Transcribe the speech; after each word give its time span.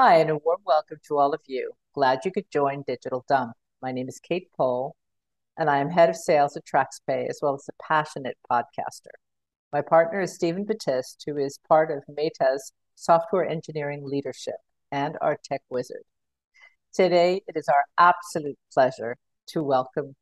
Hi, 0.00 0.18
and 0.18 0.30
a 0.30 0.36
warm 0.36 0.60
welcome 0.64 0.98
to 1.08 1.18
all 1.18 1.34
of 1.34 1.40
you. 1.48 1.72
Glad 1.92 2.20
you 2.24 2.30
could 2.30 2.48
join 2.52 2.84
Digital 2.86 3.24
Dump. 3.28 3.54
My 3.82 3.90
name 3.90 4.08
is 4.08 4.20
Kate 4.20 4.46
Pohl, 4.56 4.94
and 5.56 5.68
I 5.68 5.78
am 5.78 5.90
head 5.90 6.08
of 6.08 6.14
sales 6.14 6.56
at 6.56 6.64
TraxPay, 6.64 7.28
as 7.28 7.40
well 7.42 7.56
as 7.56 7.68
a 7.68 7.82
passionate 7.82 8.36
podcaster. 8.48 9.10
My 9.72 9.82
partner 9.82 10.20
is 10.20 10.36
Stephen 10.36 10.64
Batiste, 10.64 11.24
who 11.26 11.36
is 11.36 11.58
part 11.68 11.90
of 11.90 12.04
Meta's 12.06 12.70
software 12.94 13.44
engineering 13.44 14.02
leadership 14.04 14.54
and 14.92 15.16
our 15.20 15.36
tech 15.42 15.62
wizard. 15.68 16.04
Today, 16.94 17.42
it 17.48 17.56
is 17.56 17.66
our 17.66 17.82
absolute 17.98 18.58
pleasure 18.72 19.16
to 19.48 19.64
welcome 19.64 20.14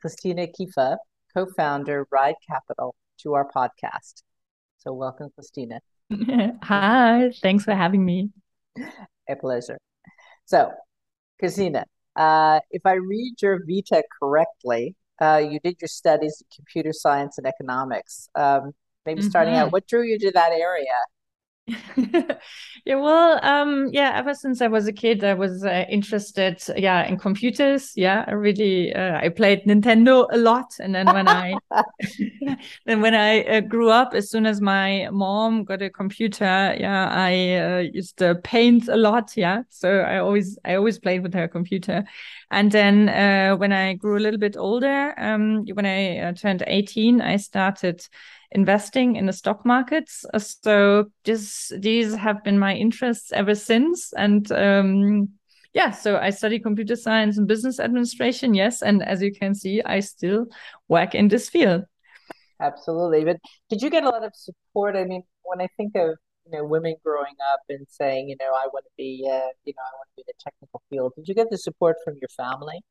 Christina 0.00 0.48
Kiefer, 0.48 0.96
co 1.32 1.46
founder 1.56 2.04
Ride 2.10 2.34
Capital, 2.48 2.96
to 3.18 3.34
our 3.34 3.48
podcast. 3.48 4.24
So, 4.78 4.92
welcome, 4.92 5.30
Christina. 5.36 5.82
Hi, 6.64 7.30
thanks 7.40 7.62
for 7.62 7.76
having 7.76 8.04
me. 8.04 8.30
A 9.28 9.36
pleasure. 9.36 9.78
So, 10.44 10.72
Christina, 11.38 11.84
uh, 12.16 12.60
if 12.70 12.82
I 12.84 12.94
read 12.94 13.34
your 13.40 13.60
Vita 13.66 14.02
correctly, 14.20 14.96
uh, 15.20 15.42
you 15.48 15.60
did 15.60 15.76
your 15.80 15.88
studies 15.88 16.42
in 16.42 16.46
computer 16.54 16.92
science 16.92 17.38
and 17.38 17.46
economics. 17.46 18.28
Um, 18.34 18.72
maybe 19.06 19.22
starting 19.22 19.54
mm-hmm. 19.54 19.66
out, 19.66 19.72
what 19.72 19.86
drew 19.86 20.02
you 20.02 20.18
to 20.18 20.30
that 20.32 20.52
area? 20.52 20.86
yeah, 22.84 22.94
well, 22.96 23.38
um, 23.44 23.88
yeah, 23.92 24.12
ever 24.14 24.34
since 24.34 24.60
I 24.60 24.66
was 24.68 24.86
a 24.86 24.92
kid, 24.92 25.22
I 25.24 25.34
was 25.34 25.64
uh, 25.64 25.84
interested, 25.88 26.62
yeah, 26.76 27.06
in 27.06 27.18
computers. 27.18 27.92
Yeah, 27.96 28.24
I 28.26 28.32
really, 28.32 28.94
uh, 28.94 29.18
I 29.18 29.28
played 29.28 29.64
Nintendo 29.64 30.26
a 30.32 30.36
lot, 30.36 30.72
and 30.80 30.94
then 30.94 31.06
when 31.06 31.28
I, 31.28 31.54
then 32.86 33.00
when 33.00 33.14
I 33.14 33.42
uh, 33.44 33.60
grew 33.60 33.90
up, 33.90 34.14
as 34.14 34.30
soon 34.30 34.46
as 34.46 34.60
my 34.60 35.08
mom 35.10 35.64
got 35.64 35.82
a 35.82 35.90
computer, 35.90 36.76
yeah, 36.78 37.08
I 37.10 37.54
uh, 37.56 37.78
used 37.92 38.18
to 38.18 38.34
paint 38.36 38.88
a 38.88 38.96
lot. 38.96 39.36
Yeah, 39.36 39.62
so 39.68 40.00
I 40.00 40.18
always, 40.18 40.58
I 40.64 40.74
always 40.74 40.98
played 40.98 41.22
with 41.22 41.34
her 41.34 41.48
computer, 41.48 42.04
and 42.50 42.72
then 42.72 43.08
uh, 43.08 43.56
when 43.56 43.72
I 43.72 43.94
grew 43.94 44.16
a 44.18 44.24
little 44.24 44.40
bit 44.40 44.56
older, 44.56 45.14
um, 45.18 45.64
when 45.74 45.86
I 45.86 46.18
uh, 46.18 46.32
turned 46.32 46.64
eighteen, 46.66 47.20
I 47.20 47.36
started 47.36 48.06
investing 48.52 49.16
in 49.16 49.26
the 49.26 49.32
stock 49.32 49.64
markets. 49.64 50.24
Uh, 50.34 50.38
so 50.38 51.06
this, 51.24 51.72
these 51.78 52.14
have 52.14 52.42
been 52.42 52.58
my 52.58 52.74
interests 52.74 53.32
ever 53.32 53.54
since. 53.54 54.12
And 54.14 54.50
um, 54.52 55.28
yeah, 55.72 55.90
so 55.90 56.16
I 56.16 56.30
study 56.30 56.58
computer 56.58 56.96
science 56.96 57.38
and 57.38 57.46
business 57.46 57.78
administration. 57.78 58.54
Yes. 58.54 58.82
And 58.82 59.02
as 59.02 59.22
you 59.22 59.32
can 59.32 59.54
see, 59.54 59.82
I 59.82 60.00
still 60.00 60.46
work 60.88 61.14
in 61.14 61.28
this 61.28 61.48
field. 61.48 61.84
Absolutely. 62.60 63.24
But 63.24 63.38
did 63.68 63.82
you 63.82 63.90
get 63.90 64.04
a 64.04 64.08
lot 64.08 64.24
of 64.24 64.32
support? 64.34 64.96
I 64.96 65.04
mean, 65.04 65.22
when 65.42 65.60
I 65.60 65.68
think 65.76 65.96
of 65.96 66.16
you 66.44 66.52
know 66.52 66.64
women 66.64 66.94
growing 67.04 67.34
up 67.52 67.60
and 67.68 67.86
saying, 67.88 68.28
you 68.28 68.36
know, 68.40 68.52
I 68.54 68.66
want 68.72 68.84
to 68.84 68.90
be, 68.96 69.24
uh, 69.26 69.48
you 69.64 69.72
know, 69.76 69.82
I 69.82 69.92
want 69.96 70.08
to 70.10 70.16
be 70.16 70.22
in 70.22 70.26
the 70.26 70.34
technical 70.38 70.82
field. 70.90 71.12
Did 71.16 71.28
you 71.28 71.34
get 71.34 71.50
the 71.50 71.58
support 71.58 71.96
from 72.04 72.14
your 72.20 72.28
family? 72.36 72.82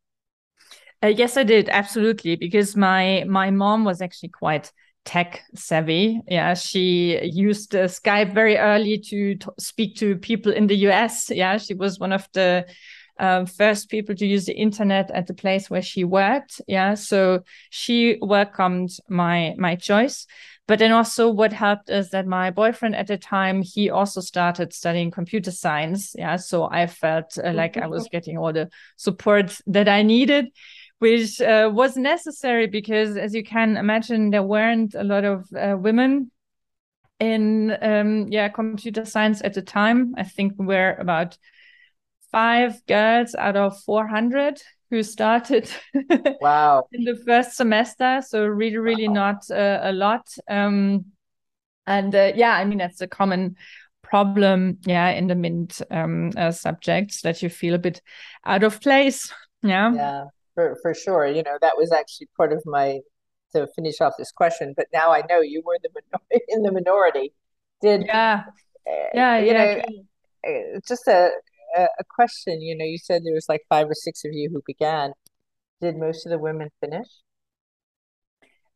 Uh, 1.04 1.08
yes, 1.08 1.38
I 1.38 1.44
did 1.44 1.70
absolutely 1.70 2.36
because 2.36 2.76
my 2.76 3.24
my 3.28 3.52
mom 3.52 3.86
was 3.86 4.02
actually 4.02 4.30
quite 4.30 4.72
tech 5.06 5.42
savvy. 5.56 6.22
Yeah, 6.28 6.54
she 6.54 7.20
used 7.24 7.76
uh, 7.76 7.86
Skype 7.86 8.34
very 8.34 8.58
early 8.58 9.00
to 9.10 9.38
speak 9.58 9.96
to 9.98 10.16
people 10.18 10.52
in 10.52 10.68
the 10.68 10.76
US. 10.88 11.30
Yeah, 11.30 11.58
she 11.58 11.74
was 11.74 12.00
one 12.00 12.12
of 12.12 12.28
the 12.34 12.66
um, 13.20 13.46
first 13.46 13.90
people 13.90 14.16
to 14.16 14.26
use 14.26 14.46
the 14.46 14.54
internet 14.54 15.12
at 15.12 15.28
the 15.28 15.34
place 15.34 15.70
where 15.70 15.82
she 15.82 16.04
worked. 16.04 16.62
Yeah, 16.68 16.94
so 16.94 17.44
she 17.70 18.18
welcomed 18.22 18.92
my 19.10 19.56
my 19.58 19.76
choice. 19.76 20.26
But 20.68 20.78
then 20.78 20.92
also, 20.92 21.32
what 21.32 21.52
helped 21.52 21.90
is 21.90 22.12
that 22.12 22.28
my 22.28 22.52
boyfriend 22.52 22.96
at 22.96 23.08
the 23.08 23.18
time 23.18 23.64
he 23.64 23.90
also 23.90 24.22
started 24.22 24.72
studying 24.72 25.10
computer 25.10 25.52
science. 25.52 26.14
Yeah, 26.16 26.36
so 26.36 26.70
I 26.72 26.86
felt 26.86 27.38
uh, 27.44 27.54
like 27.54 27.76
I 27.76 27.88
was 27.88 28.08
getting 28.12 28.38
all 28.38 28.54
the 28.54 28.70
support 28.96 29.60
that 29.66 29.90
I 29.90 30.04
needed 30.04 30.50
which 31.00 31.42
uh, 31.42 31.72
was 31.74 31.96
necessary 31.98 32.68
because, 32.68 33.18
as 33.18 33.34
you 33.34 33.44
can 33.44 33.78
imagine, 33.78 34.30
there 34.30 34.44
weren't 34.44 34.94
a 34.96 35.04
lot 35.04 35.24
of 35.24 35.48
uh, 35.54 35.76
women 35.78 36.32
in 37.20 37.78
um, 37.82 38.28
yeah 38.30 38.48
computer 38.50 39.06
science 39.06 39.42
at 39.44 39.54
the 39.54 39.62
time. 39.62 40.14
I 40.18 40.24
think 40.24 40.54
we 40.58 40.66
were 40.66 40.96
about 41.00 41.38
five 42.32 42.86
girls 42.86 43.34
out 43.36 43.56
of 43.56 43.82
400 43.84 44.62
who 44.92 45.04
started 45.04 45.70
wow. 46.42 46.88
in 46.92 47.04
the 47.04 47.16
first 47.26 47.58
semester 47.58 48.22
so 48.26 48.46
really 48.46 48.78
really 48.78 49.08
wow. 49.08 49.14
not 49.14 49.52
uh, 49.52 49.80
a 49.82 49.92
lot. 49.92 50.28
Um, 50.48 51.06
and 51.88 52.14
uh, 52.14 52.32
yeah 52.36 52.54
i 52.54 52.66
mean 52.66 52.78
that's 52.78 53.02
a 53.02 53.08
common 53.08 53.56
problem 54.04 54.78
yeah 54.86 55.10
in 55.10 55.26
the 55.26 55.34
mint 55.34 55.82
um, 55.90 56.32
uh, 56.38 56.52
subjects 56.52 57.22
that 57.22 57.42
you 57.42 57.50
feel 57.50 57.74
a 57.74 57.80
bit 57.80 58.02
out 58.46 58.64
of 58.64 58.82
place. 58.82 59.32
Yeah. 59.62 59.94
Yeah 59.94 60.26
for 60.60 60.78
for 60.82 60.94
sure. 60.94 61.26
You 61.28 61.44
know, 61.44 61.58
that 61.62 61.78
was 61.78 61.92
actually 61.92 62.28
part 62.36 62.52
of 62.52 62.62
my 62.66 63.00
to 63.54 63.68
finish 63.76 64.02
off 64.02 64.14
this 64.18 64.32
question. 64.32 64.74
But 64.76 64.88
now 64.94 65.12
I 65.12 65.24
know 65.30 65.40
you 65.40 65.62
were 65.66 65.78
the 65.82 65.90
minor- 65.96 66.42
in 66.50 66.64
the 66.64 66.72
minority. 66.72 67.34
Did 67.82 68.04
yeah, 68.06 68.44
uh, 68.88 69.10
yeah, 69.14 69.38
you 69.40 69.54
yeah. 69.54 69.82
know, 70.46 70.76
uh, 70.76 70.80
just 70.88 71.08
a 71.08 71.32
a 71.78 72.04
question. 72.14 72.62
You 72.62 72.78
know, 72.78 72.86
you 72.86 72.98
said 72.98 73.22
there 73.24 73.34
was 73.34 73.48
like 73.48 73.62
five 73.70 73.88
or 73.90 73.94
six 73.94 74.26
of 74.26 74.32
you 74.34 74.50
who 74.52 74.62
began. 74.66 75.14
Did 75.82 75.96
most 75.96 76.26
of 76.26 76.32
the 76.32 76.40
women 76.40 76.70
finish? 76.82 77.08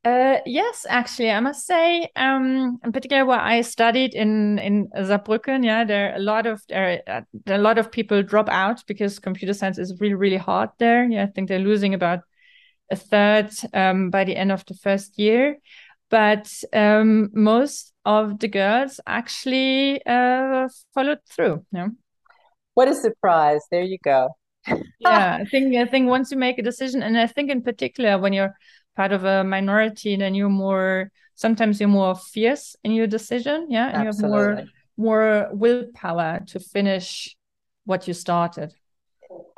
Uh, 0.03 0.40
yes, 0.46 0.86
actually, 0.90 1.31
I 1.31 1.40
must 1.40 1.66
say, 1.66 2.09
um, 2.18 2.78
in 2.84 2.91
particular, 2.91 3.25
where 3.25 3.40
I 3.40 3.62
studied 3.62 4.14
in 4.14 4.59
in 4.59 4.90
Saarbrücken, 4.90 5.64
yeah, 5.64 5.86
there 5.86 6.12
are 6.12 6.16
a 6.16 6.19
lot 6.19 6.46
of 6.46 6.62
there, 6.68 7.02
are, 7.08 7.18
uh, 7.18 7.22
there 7.46 7.56
are 7.56 7.59
a 7.59 7.64
lot 7.64 7.78
of 7.78 7.90
people 7.90 8.22
drop 8.22 8.50
out 8.50 8.84
because 8.86 9.19
computer 9.19 9.53
science 9.53 9.78
is 9.78 10.02
really 10.02 10.16
really 10.16 10.38
hard 10.38 10.72
there. 10.78 11.06
Yeah, 11.06 11.24
I 11.24 11.28
think 11.28 11.47
they're 11.47 11.59
losing 11.59 11.94
about 11.94 12.19
a 12.92 12.97
third 12.97 13.52
um, 13.74 14.09
by 14.09 14.25
the 14.25 14.36
end 14.36 14.52
of 14.52 14.66
the 14.66 14.74
first 14.74 15.18
year, 15.18 15.59
but 16.09 16.52
um, 16.74 17.30
most 17.34 17.94
of 18.03 18.40
the 18.40 18.50
girls 18.50 19.00
actually 19.08 20.06
uh, 20.06 20.68
followed 20.94 21.19
through. 21.30 21.66
Yeah. 21.72 21.88
What 22.74 22.90
a 22.90 22.96
surprise! 22.96 23.62
There 23.72 23.84
you 23.84 24.00
go. 24.03 24.36
yeah, 25.00 25.38
I 25.42 25.46
think 25.46 25.78
I 25.78 25.86
think 25.86 26.09
once 26.09 26.30
you 26.30 26.38
make 26.38 26.59
a 26.59 26.63
decision, 26.63 27.02
and 27.03 27.18
I 27.18 27.28
think 27.28 27.50
in 27.50 27.62
particular 27.62 28.18
when 28.18 28.34
you're 28.34 28.53
part 28.96 29.12
of 29.12 29.24
a 29.24 29.44
minority, 29.44 30.16
then 30.16 30.36
you're 30.36 30.50
more 30.50 31.12
sometimes 31.36 31.80
you're 31.80 31.90
more 31.90 32.16
fierce 32.16 32.76
in 32.84 32.92
your 32.92 33.08
decision, 33.08 33.68
yeah, 33.70 33.90
and 33.90 34.08
Absolutely. 34.08 34.40
you 34.40 34.56
have 34.56 34.58
more 34.58 34.64
more 34.98 35.50
willpower 35.54 36.42
to 36.48 36.59
finish 36.59 37.36
what 37.86 38.08
you 38.08 38.14
started. 38.14 38.74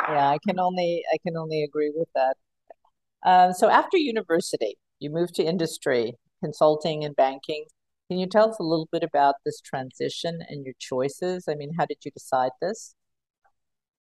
Yeah, 0.07 0.29
I 0.29 0.37
can 0.47 0.59
only 0.59 1.03
I 1.13 1.17
can 1.25 1.37
only 1.37 1.63
agree 1.63 1.91
with 1.95 2.07
that. 2.15 2.35
Um, 3.25 3.53
so 3.53 3.69
after 3.69 3.97
university, 3.97 4.77
you 4.99 5.09
moved 5.09 5.35
to 5.35 5.43
industry, 5.43 6.13
consulting 6.43 7.03
and 7.03 7.15
banking. 7.15 7.65
Can 8.09 8.19
you 8.19 8.27
tell 8.27 8.49
us 8.49 8.57
a 8.59 8.63
little 8.63 8.87
bit 8.91 9.03
about 9.03 9.35
this 9.45 9.59
transition 9.61 10.39
and 10.47 10.63
your 10.63 10.75
choices? 10.79 11.45
I 11.49 11.55
mean, 11.55 11.71
how 11.77 11.85
did 11.85 11.97
you 12.05 12.11
decide 12.11 12.51
this? 12.61 12.94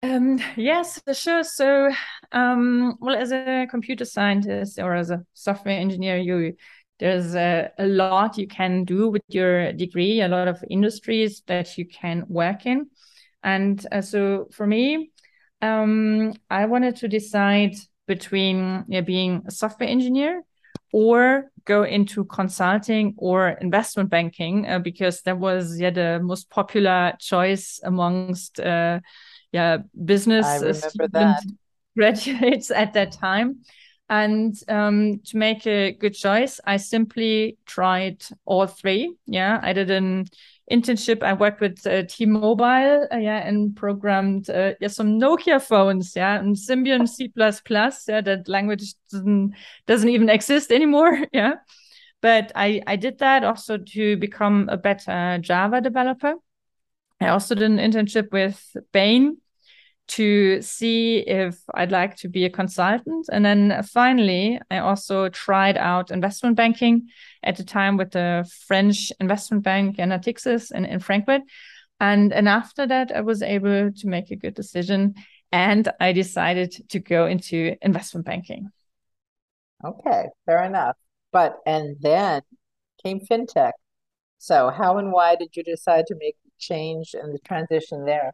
Um, 0.04 0.38
yes, 0.58 1.02
sure. 1.14 1.44
So, 1.46 1.90
um, 2.34 2.98
well, 3.00 3.16
as 3.16 3.32
a 3.32 3.66
computer 3.70 4.04
scientist 4.04 4.78
or 4.78 4.96
as 4.96 5.10
a 5.12 5.24
software 5.34 5.80
engineer, 5.80 6.18
you 6.18 6.56
there's 7.00 7.36
a, 7.36 7.72
a 7.80 7.88
lot 7.88 8.38
you 8.38 8.48
can 8.48 8.84
do 8.84 9.10
with 9.10 9.24
your 9.30 9.72
degree, 9.74 10.22
a 10.22 10.28
lot 10.28 10.48
of 10.50 10.64
industries 10.70 11.42
that 11.48 11.78
you 11.78 11.86
can 11.88 12.26
work 12.28 12.66
in. 12.66 12.88
And 13.44 13.86
uh, 13.92 14.02
so 14.02 14.50
for 14.52 14.68
me, 14.68 15.12
um, 15.62 16.34
I 16.50 16.66
wanted 16.66 16.98
to 16.98 17.08
decide 17.08 17.76
between 18.06 18.84
yeah, 18.90 19.02
being 19.02 19.44
a 19.48 19.52
software 19.52 19.90
engineer 19.90 20.44
or 20.92 21.50
go 21.66 21.84
into 21.84 22.26
consulting 22.26 23.16
or 23.18 23.50
investment 23.50 24.10
banking 24.10 24.68
uh, 24.68 24.80
because 24.80 25.22
that 25.22 25.40
was 25.40 25.80
yeah 25.80 25.90
the 25.90 26.20
most 26.22 26.50
popular 26.50 27.14
choice 27.20 27.80
amongst 27.84 28.60
uh, 28.60 29.00
yeah 29.54 29.78
business 30.04 30.46
graduates 31.96 32.72
at 32.72 32.94
that 32.94 33.12
time. 33.14 33.60
And 34.10 34.56
um, 34.68 35.22
to 35.26 35.38
make 35.38 35.66
a 35.66 35.94
good 35.94 36.14
choice 36.14 36.60
i 36.66 36.78
simply 36.78 37.58
tried 37.66 38.24
all 38.46 38.68
three. 38.68 39.16
Yeah 39.26 39.60
i 39.64 39.72
did 39.74 39.90
an 39.90 40.26
internship. 40.72 41.24
I 41.24 41.34
worked 41.34 41.62
with 41.62 41.86
uh, 41.88 42.04
t-mobile. 42.08 43.08
Uh, 43.12 43.18
yeah 43.18 43.48
and 43.48 43.76
programmed 43.76 44.50
uh, 44.50 44.74
yeah 44.82 44.90
some 44.90 45.20
nokia 45.20 45.62
phones. 45.62 46.16
Yeah 46.16 46.40
and 46.40 46.56
symbian 46.56 47.08
c++ 47.08 47.32
yeah 48.08 48.22
that 48.22 48.48
language 48.48 48.94
doesn't 49.12 49.54
doesn't 49.88 50.10
even 50.10 50.30
exist 50.30 50.72
anymore. 50.72 51.18
Yeah. 51.34 51.56
But 52.22 52.52
i 52.56 52.82
i 52.88 52.96
did 52.96 53.20
that 53.20 53.44
also 53.44 53.78
to 53.78 54.18
become 54.18 54.70
a 54.70 54.78
better 54.78 55.38
java 55.42 55.82
developer. 55.82 56.36
I 57.22 57.30
also 57.30 57.56
did 57.56 57.72
an 57.72 57.78
internship 57.78 58.32
with 58.32 58.76
Bain, 58.92 59.38
to 60.06 60.62
see 60.62 61.20
if 61.20 61.58
I'd 61.74 61.92
like 61.92 62.18
to 62.18 62.28
be 62.28 62.46
a 62.46 62.50
consultant. 62.50 63.28
And 63.32 63.46
then 63.46 63.82
finally, 63.84 64.60
I 64.70 64.80
also 64.80 65.30
tried 65.30 65.78
out 65.78 66.12
investment 66.12 66.56
banking 66.58 67.08
at 67.42 67.56
the 67.56 67.64
time 67.64 67.98
with 67.98 68.12
the 68.12 68.50
French 68.68 69.12
investment 69.20 69.64
bank 69.64 69.98
Natixis 69.98 70.72
in, 70.72 70.86
in 70.86 71.00
Frankfurt. 71.00 71.42
And, 72.00 72.34
and 72.34 72.50
after 72.50 72.86
that, 72.86 73.16
I 73.16 73.22
was 73.22 73.42
able 73.42 73.92
to 73.92 74.08
make 74.08 74.30
a 74.30 74.36
good 74.36 74.56
decision 74.56 75.16
and 75.52 75.88
I 76.00 76.12
decided 76.12 76.90
to 76.90 77.00
go 77.00 77.28
into 77.28 77.76
investment 77.82 78.26
banking. 78.26 78.72
Okay, 79.86 80.26
fair 80.46 80.64
enough. 80.64 80.98
But, 81.32 81.58
and 81.66 81.96
then 82.02 82.42
came 83.04 83.20
fintech. 83.20 83.72
So, 84.38 84.70
how 84.70 84.98
and 84.98 85.12
why 85.12 85.36
did 85.36 85.56
you 85.56 85.64
decide 85.64 86.08
to 86.08 86.16
make 86.20 86.36
the 86.44 86.52
change 86.58 87.14
and 87.14 87.34
the 87.34 87.40
transition 87.40 88.06
there? 88.06 88.34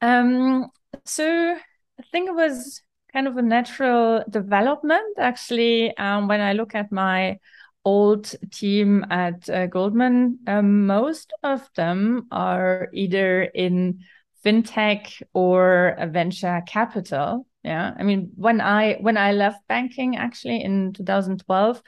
Um, 0.00 0.68
so, 1.04 1.24
I 1.54 2.02
think 2.12 2.28
it 2.28 2.34
was 2.34 2.82
kind 3.12 3.26
of 3.26 3.36
a 3.36 3.42
natural 3.42 4.24
development, 4.30 5.18
actually. 5.18 5.96
Um, 5.96 6.28
when 6.28 6.40
I 6.40 6.52
look 6.52 6.74
at 6.74 6.92
my 6.92 7.38
old 7.84 8.34
team 8.52 9.04
at 9.10 9.48
uh, 9.48 9.66
Goldman, 9.66 10.38
um, 10.46 10.86
most 10.86 11.32
of 11.42 11.68
them 11.74 12.28
are 12.30 12.88
either 12.92 13.42
in 13.42 14.00
fintech 14.44 15.22
or 15.32 15.96
venture 16.10 16.62
capital. 16.66 17.46
Yeah, 17.64 17.92
I 17.98 18.02
mean, 18.04 18.30
when 18.36 18.60
I 18.60 18.94
when 19.00 19.16
I 19.16 19.32
left 19.32 19.66
banking, 19.66 20.16
actually 20.16 20.62
in 20.62 20.92
2012, 20.92 21.82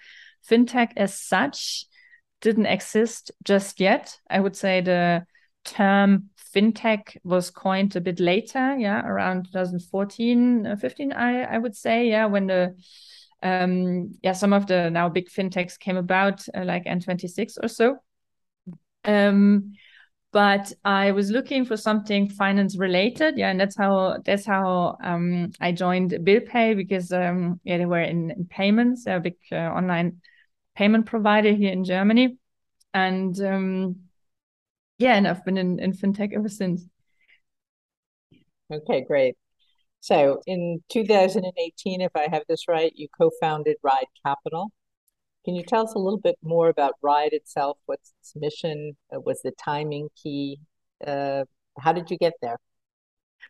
fintech 0.48 0.92
as 0.96 1.14
such 1.14 1.86
didn't 2.40 2.66
exist 2.66 3.30
just 3.44 3.78
yet. 3.80 4.18
I 4.28 4.40
would 4.40 4.56
say 4.56 4.80
the 4.80 5.26
term 5.64 6.30
fintech 6.54 7.16
was 7.24 7.50
coined 7.50 7.96
a 7.96 8.00
bit 8.00 8.20
later, 8.20 8.76
yeah, 8.76 9.06
around 9.06 9.46
2014, 9.46 10.66
uh, 10.66 10.76
15, 10.76 11.12
I, 11.12 11.42
I 11.42 11.58
would 11.58 11.76
say, 11.76 12.08
yeah, 12.08 12.26
when 12.26 12.46
the 12.46 12.74
um, 13.42 14.12
yeah, 14.22 14.32
some 14.32 14.52
of 14.52 14.66
the 14.66 14.90
now 14.90 15.08
big 15.08 15.28
fintechs 15.30 15.78
came 15.78 15.96
about, 15.96 16.44
uh, 16.54 16.64
like 16.64 16.84
N26 16.86 17.58
or 17.62 17.68
so. 17.68 17.98
Um, 19.04 19.72
but 20.32 20.72
I 20.84 21.10
was 21.10 21.30
looking 21.30 21.64
for 21.64 21.76
something 21.76 22.28
finance 22.28 22.78
related, 22.78 23.36
yeah, 23.36 23.50
and 23.50 23.58
that's 23.58 23.76
how 23.76 24.18
that's 24.24 24.46
how 24.46 24.96
um, 25.02 25.50
I 25.60 25.72
joined 25.72 26.12
BillPay 26.12 26.76
because 26.76 27.12
um, 27.12 27.60
yeah, 27.64 27.78
they 27.78 27.86
were 27.86 28.02
in, 28.02 28.30
in 28.30 28.44
payments, 28.44 29.04
they're 29.04 29.16
a 29.16 29.20
big 29.20 29.36
uh, 29.50 29.56
online 29.56 30.20
payment 30.76 31.06
provider 31.06 31.52
here 31.52 31.72
in 31.72 31.82
Germany, 31.84 32.36
and 32.94 33.40
um, 33.40 33.96
yeah, 35.00 35.14
and 35.16 35.26
I've 35.26 35.44
been 35.44 35.58
in, 35.58 35.78
in 35.80 35.92
fintech 35.92 36.32
ever 36.34 36.48
since. 36.48 36.86
Okay, 38.72 39.02
great. 39.04 39.36
So 40.00 40.42
in 40.46 40.82
2018, 40.90 42.02
if 42.02 42.12
I 42.16 42.28
have 42.30 42.44
this 42.48 42.68
right, 42.68 42.92
you 42.96 43.08
co-founded 43.18 43.76
Ride 43.82 44.06
Capital. 44.26 44.72
Can 45.44 45.56
you 45.56 45.64
tell 45.64 45.84
us 45.84 45.94
a 45.94 45.98
little 45.98 46.20
bit 46.20 46.36
more 46.42 46.68
about 46.70 46.94
Ride 47.02 47.32
itself? 47.34 47.78
What's 47.86 48.14
its 48.20 48.34
mission? 48.36 48.96
Uh, 49.14 49.20
was 49.20 49.42
the 49.42 49.52
timing 49.52 50.10
key? 50.22 50.60
Uh, 51.06 51.44
how 51.80 51.92
did 51.92 52.10
you 52.10 52.18
get 52.18 52.34
there? 52.42 52.58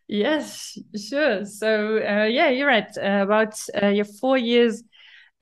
Yes, 0.07 0.77
sure. 0.95 1.45
So 1.45 1.97
uh, 1.97 2.25
yeah, 2.25 2.49
you're 2.49 2.67
right. 2.67 2.87
Uh, 2.97 3.21
about 3.23 3.59
uh, 3.81 3.87
yeah, 3.87 4.03
four 4.19 4.37
years 4.37 4.83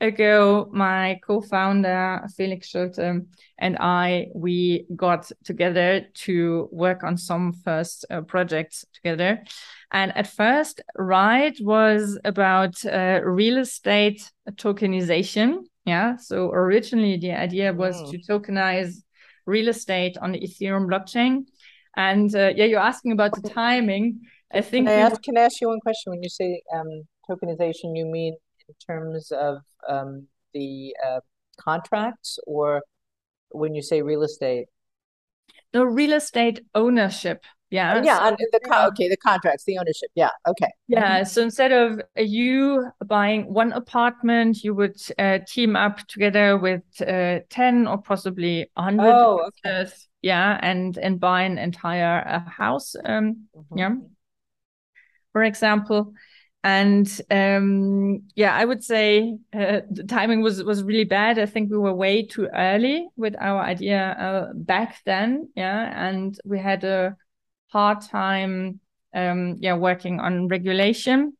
ago, 0.00 0.68
my 0.72 1.20
co-founder 1.26 2.26
Felix 2.36 2.68
Schulte 2.68 3.22
and 3.58 3.76
I 3.78 4.28
we 4.34 4.86
got 4.96 5.30
together 5.44 6.06
to 6.14 6.68
work 6.72 7.04
on 7.04 7.16
some 7.16 7.52
first 7.52 8.06
uh, 8.10 8.22
projects 8.22 8.84
together. 8.94 9.44
And 9.92 10.16
at 10.16 10.28
first, 10.28 10.80
Ride 10.96 11.56
was 11.60 12.18
about 12.24 12.84
uh, 12.84 13.20
real 13.24 13.58
estate 13.58 14.30
tokenization. 14.52 15.64
Yeah. 15.84 16.16
So 16.16 16.50
originally, 16.50 17.16
the 17.16 17.32
idea 17.32 17.72
was 17.72 17.96
mm. 17.96 18.10
to 18.10 18.18
tokenize 18.18 19.02
real 19.46 19.68
estate 19.68 20.16
on 20.18 20.32
the 20.32 20.40
Ethereum 20.40 20.86
blockchain. 20.86 21.46
And 21.96 22.34
uh, 22.34 22.52
yeah, 22.54 22.66
you're 22.66 22.80
asking 22.80 23.12
about 23.12 23.32
the 23.34 23.48
timing. 23.48 24.20
I 24.52 24.60
think. 24.62 24.88
Can 24.88 24.98
I, 24.98 25.02
ask, 25.02 25.22
can 25.22 25.36
I 25.36 25.42
ask 25.42 25.60
you 25.60 25.68
one 25.68 25.80
question? 25.80 26.10
When 26.10 26.22
you 26.22 26.28
say 26.28 26.62
um, 26.74 27.02
tokenization, 27.28 27.96
you 27.96 28.06
mean 28.06 28.36
in 28.68 28.74
terms 28.86 29.32
of 29.32 29.58
um, 29.88 30.26
the 30.54 30.94
uh, 31.04 31.20
contracts, 31.58 32.38
or 32.46 32.82
when 33.50 33.74
you 33.74 33.82
say 33.82 34.02
real 34.02 34.22
estate? 34.22 34.66
The 35.72 35.86
real 35.86 36.12
estate 36.12 36.60
ownership 36.74 37.44
yeah. 37.70 38.02
Yeah. 38.02 38.30
So, 38.30 38.36
the 38.52 38.60
co- 38.60 38.86
okay, 38.88 39.08
the 39.08 39.16
contracts, 39.16 39.64
the 39.64 39.78
ownership. 39.78 40.10
Yeah. 40.14 40.30
Okay. 40.46 40.68
Yeah. 40.88 41.22
So 41.22 41.42
instead 41.42 41.70
of 41.72 42.00
you 42.16 42.90
buying 43.06 43.52
one 43.52 43.72
apartment, 43.72 44.64
you 44.64 44.74
would 44.74 45.00
uh, 45.18 45.38
team 45.46 45.76
up 45.76 45.98
together 46.08 46.58
with 46.58 46.82
uh, 47.00 47.40
ten 47.48 47.86
or 47.86 47.98
possibly 47.98 48.70
hundred. 48.76 49.14
Oh, 49.14 49.48
okay. 49.64 49.88
Yeah, 50.22 50.58
and 50.60 50.98
and 50.98 51.20
buy 51.20 51.42
an 51.42 51.58
entire 51.58 52.26
uh, 52.26 52.50
house. 52.50 52.96
Um, 53.04 53.46
mm-hmm. 53.56 53.78
yeah. 53.78 53.94
For 55.32 55.44
example, 55.44 56.12
and 56.62 57.20
um, 57.30 58.22
yeah, 58.34 58.54
I 58.54 58.64
would 58.64 58.84
say 58.84 59.38
uh, 59.54 59.80
the 59.90 60.04
timing 60.06 60.42
was 60.42 60.62
was 60.62 60.82
really 60.82 61.04
bad. 61.04 61.38
I 61.38 61.46
think 61.46 61.70
we 61.70 61.78
were 61.78 61.94
way 61.94 62.26
too 62.26 62.48
early 62.54 63.08
with 63.16 63.34
our 63.40 63.60
idea 63.60 64.10
uh, 64.10 64.52
back 64.54 64.98
then. 65.06 65.48
Yeah, 65.56 66.08
and 66.08 66.38
we 66.44 66.58
had 66.58 66.84
a 66.84 67.16
hard 67.68 68.02
time 68.02 68.80
um, 69.14 69.56
yeah 69.60 69.74
working 69.74 70.20
on 70.20 70.48
regulation. 70.48 71.36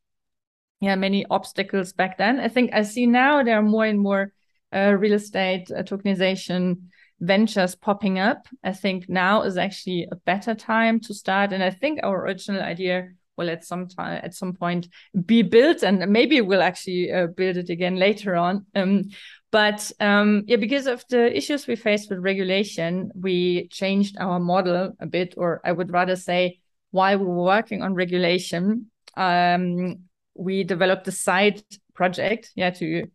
Yeah 0.79 0.95
many 0.95 1.25
obstacles 1.29 1.93
back 1.93 2.17
then. 2.17 2.39
I 2.39 2.47
think 2.47 2.73
i 2.73 2.81
see 2.81 3.05
now 3.05 3.43
there 3.43 3.59
are 3.59 3.63
more 3.63 3.85
and 3.85 3.99
more 3.99 4.33
uh, 4.73 4.95
real 4.97 5.13
estate 5.13 5.69
uh, 5.69 5.83
tokenization 5.83 6.87
ventures 7.19 7.75
popping 7.75 8.17
up. 8.17 8.47
I 8.63 8.71
think 8.71 9.07
now 9.07 9.43
is 9.43 9.57
actually 9.57 10.07
a 10.11 10.15
better 10.15 10.55
time 10.55 10.99
to 11.01 11.13
start. 11.13 11.53
And 11.53 11.63
i 11.63 11.69
think 11.69 11.99
our 12.01 12.25
original 12.25 12.63
idea 12.63 13.09
will 13.41 13.49
at 13.49 13.65
some 13.65 13.87
time 13.87 14.21
at 14.23 14.33
some 14.33 14.53
point 14.53 14.87
be 15.25 15.41
built 15.41 15.83
and 15.83 16.07
maybe 16.11 16.41
we'll 16.41 16.61
actually 16.61 17.11
uh, 17.11 17.27
build 17.27 17.57
it 17.57 17.69
again 17.69 17.95
later 17.95 18.35
on 18.35 18.65
um, 18.75 19.03
but 19.51 19.91
um, 19.99 20.43
yeah, 20.47 20.55
because 20.55 20.87
of 20.87 21.03
the 21.09 21.35
issues 21.35 21.67
we 21.67 21.75
faced 21.75 22.09
with 22.09 22.19
regulation, 22.19 23.11
we 23.13 23.67
changed 23.67 24.15
our 24.17 24.39
model 24.39 24.93
a 24.99 25.05
bit, 25.05 25.33
or 25.35 25.59
I 25.65 25.73
would 25.73 25.91
rather 25.91 26.15
say, 26.15 26.59
while 26.91 27.19
we 27.19 27.25
were 27.25 27.43
working 27.43 27.81
on 27.81 27.93
regulation, 27.93 28.89
um, 29.17 30.03
we 30.35 30.63
developed 30.63 31.07
a 31.09 31.11
side 31.11 31.61
project, 31.93 32.51
yeah, 32.55 32.69
to 32.69 33.07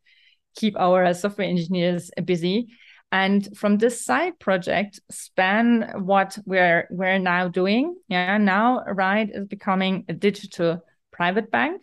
keep 0.57 0.79
our 0.79 1.13
software 1.15 1.49
engineers 1.49 2.11
busy. 2.25 2.69
And 3.13 3.57
from 3.57 3.79
this 3.79 4.05
side 4.05 4.39
project 4.39 5.01
span 5.11 5.93
what 6.05 6.39
we're 6.45 6.89
we're 6.91 7.19
now 7.19 7.49
doing. 7.49 7.97
Yeah, 8.09 8.39
now 8.39 8.85
Ride 8.85 9.31
is 9.33 9.47
becoming 9.47 10.05
a 10.09 10.13
digital 10.13 10.85
private 11.13 11.51
bank 11.51 11.83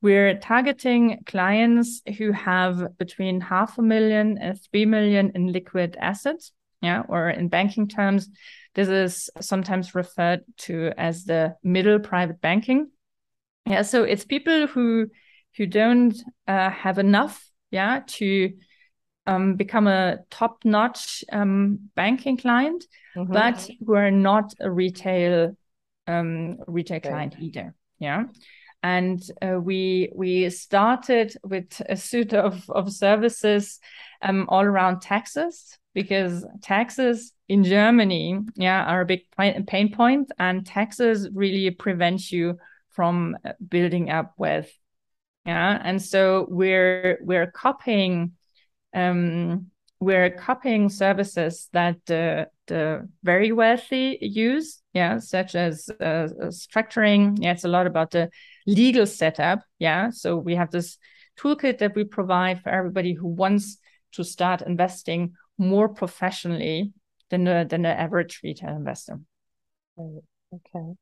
we're 0.00 0.38
targeting 0.38 1.22
clients 1.26 2.02
who 2.18 2.30
have 2.32 2.96
between 2.98 3.40
half 3.40 3.78
a 3.78 3.82
million 3.82 4.38
and 4.38 4.58
three 4.70 4.86
million 4.86 5.32
in 5.34 5.52
liquid 5.52 5.96
assets. 6.00 6.52
Yeah, 6.80 7.02
or 7.08 7.28
in 7.28 7.48
banking 7.48 7.88
terms, 7.88 8.28
this 8.74 8.88
is 8.88 9.30
sometimes 9.40 9.96
referred 9.96 10.42
to 10.58 10.92
as 10.96 11.24
the 11.24 11.56
middle 11.64 11.98
private 11.98 12.40
banking. 12.40 12.90
Yeah, 13.66 13.82
so 13.82 14.04
it's 14.04 14.24
people 14.24 14.68
who 14.68 15.08
who 15.56 15.66
don't 15.66 16.16
uh, 16.46 16.70
have 16.70 16.98
enough, 16.98 17.44
yeah, 17.72 18.02
to 18.06 18.52
um, 19.28 19.54
become 19.54 19.86
a 19.86 20.18
top-notch 20.30 21.24
um, 21.30 21.90
banking 21.94 22.36
client, 22.36 22.84
mm-hmm. 23.16 23.32
but 23.32 23.68
who 23.86 23.94
are 23.94 24.10
not 24.10 24.54
a 24.60 24.70
retail 24.70 25.56
um, 26.06 26.58
retail 26.66 26.96
okay. 26.96 27.08
client 27.10 27.36
either. 27.38 27.74
Yeah 27.98 28.24
and 28.82 29.22
uh, 29.42 29.58
we 29.60 30.10
we 30.14 30.48
started 30.50 31.36
with 31.42 31.80
a 31.88 31.96
suite 31.96 32.32
of 32.32 32.68
of 32.70 32.92
services 32.92 33.80
um, 34.22 34.46
all 34.48 34.62
around 34.62 35.00
taxes 35.00 35.78
because 35.94 36.46
taxes 36.62 37.32
in 37.48 37.64
Germany 37.64 38.38
yeah 38.54 38.84
are 38.84 39.00
a 39.00 39.06
big 39.06 39.22
pain 39.66 39.92
point 39.92 40.30
and 40.38 40.64
taxes 40.64 41.28
really 41.32 41.70
prevent 41.70 42.30
you 42.30 42.58
from 42.90 43.36
uh, 43.44 43.52
building 43.68 44.10
up 44.10 44.34
wealth 44.38 44.70
yeah 45.44 45.80
and 45.82 46.00
so 46.00 46.46
we're 46.48 47.18
we're 47.22 47.50
copying 47.50 48.32
um, 48.94 49.66
we're 50.00 50.30
copying 50.30 50.88
services 50.88 51.68
that 51.72 51.96
uh, 52.10 52.44
the 52.68 53.08
very 53.24 53.50
wealthy 53.50 54.18
use 54.20 54.80
yeah 54.92 55.18
such 55.18 55.54
as 55.54 55.88
uh, 56.00 56.28
structuring 56.50 57.36
yeah 57.40 57.52
it's 57.52 57.64
a 57.64 57.68
lot 57.68 57.86
about 57.86 58.10
the 58.10 58.30
legal 58.68 59.06
setup. 59.06 59.60
Yeah. 59.78 60.10
So 60.10 60.36
we 60.36 60.54
have 60.54 60.70
this 60.70 60.98
toolkit 61.40 61.78
that 61.78 61.96
we 61.96 62.04
provide 62.04 62.62
for 62.62 62.68
everybody 62.68 63.14
who 63.14 63.26
wants 63.26 63.78
to 64.12 64.22
start 64.22 64.62
investing 64.62 65.32
more 65.56 65.88
professionally 65.88 66.92
than 67.30 67.44
the, 67.44 67.66
than 67.68 67.82
the 67.82 67.88
average 67.88 68.40
retail 68.44 68.76
investor. 68.76 69.20
Right. 69.96 70.22
Okay. 70.54 70.92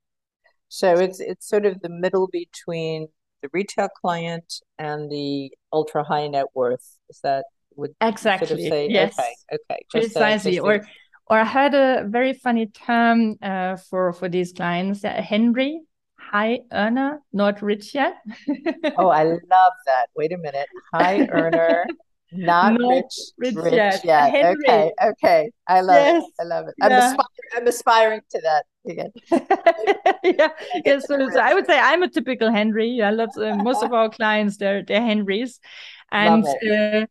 So 0.68 0.94
it's 0.94 1.20
it's 1.20 1.48
sort 1.48 1.64
of 1.64 1.80
the 1.80 1.88
middle 1.88 2.28
between 2.32 3.08
the 3.42 3.48
retail 3.52 3.88
client 3.88 4.54
and 4.78 5.10
the 5.10 5.52
ultra 5.72 6.02
high 6.02 6.26
net 6.26 6.46
worth. 6.54 6.98
Is 7.08 7.20
that 7.22 7.44
would 7.76 7.94
exactly? 8.00 8.48
Sort 8.48 8.60
of 8.60 8.66
say, 8.66 8.88
yes. 8.88 9.18
Okay. 9.18 9.34
Okay. 9.52 9.80
Just 9.92 10.14
Precisely. 10.14 10.58
or 10.58 10.82
or 11.28 11.40
I 11.40 11.44
heard 11.44 11.74
a 11.74 12.06
very 12.08 12.34
funny 12.34 12.66
term 12.66 13.36
uh, 13.42 13.76
for 13.76 14.12
for 14.12 14.28
these 14.28 14.52
clients, 14.52 15.04
uh, 15.04 15.20
Henry, 15.22 15.80
high 16.18 16.60
earner, 16.72 17.20
not 17.32 17.62
rich 17.62 17.94
yet. 17.94 18.16
oh, 18.98 19.08
I 19.08 19.24
love 19.24 19.74
that. 19.86 20.06
Wait 20.16 20.32
a 20.32 20.38
minute, 20.38 20.68
high 20.94 21.26
earner, 21.26 21.84
not, 22.32 22.74
not 22.74 22.88
rich, 22.90 23.14
rich, 23.38 23.54
rich 23.56 23.74
yet. 23.74 24.04
yet. 24.04 24.56
Okay, 24.56 24.92
okay, 25.02 25.50
I 25.66 25.80
love 25.80 25.96
yes. 25.96 26.24
it. 26.24 26.32
I 26.40 26.44
love 26.44 26.68
it. 26.68 26.74
I'm, 26.80 26.90
yeah. 26.90 27.10
aspiring, 27.10 27.50
I'm 27.56 27.66
aspiring 27.66 28.20
to 28.30 28.40
that 28.42 28.64
again. 28.88 29.12
yeah, 30.22 30.48
yeah. 30.84 30.98
So, 31.00 31.28
so, 31.30 31.40
I 31.40 31.54
would 31.54 31.66
say 31.66 31.78
I'm 31.78 32.02
a 32.02 32.08
typical 32.08 32.50
Henry. 32.50 32.88
Yeah, 32.88 33.10
lots. 33.10 33.36
Uh, 33.36 33.56
most 33.56 33.82
of 33.82 33.92
our 33.92 34.10
clients 34.10 34.58
they're 34.58 34.82
they're 34.84 35.02
Henrys, 35.02 35.60
and 36.12 36.44
uh, 36.46 37.06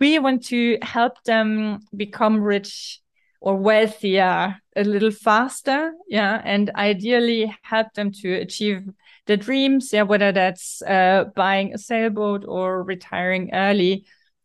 we 0.00 0.18
want 0.18 0.44
to 0.46 0.78
help 0.82 1.22
them 1.24 1.80
become 1.94 2.40
rich 2.40 3.00
or 3.40 3.56
wealthier 3.56 4.56
a 4.76 4.84
little 4.84 5.10
faster 5.10 5.92
yeah 6.08 6.40
and 6.44 6.70
ideally 6.74 7.54
help 7.62 7.92
them 7.94 8.10
to 8.10 8.32
achieve 8.34 8.88
their 9.26 9.36
dreams 9.36 9.92
yeah 9.92 10.02
whether 10.02 10.32
that's 10.32 10.82
uh, 10.82 11.24
buying 11.36 11.72
a 11.74 11.78
sailboat 11.78 12.44
or 12.46 12.82
retiring 12.82 13.50
early 13.52 14.04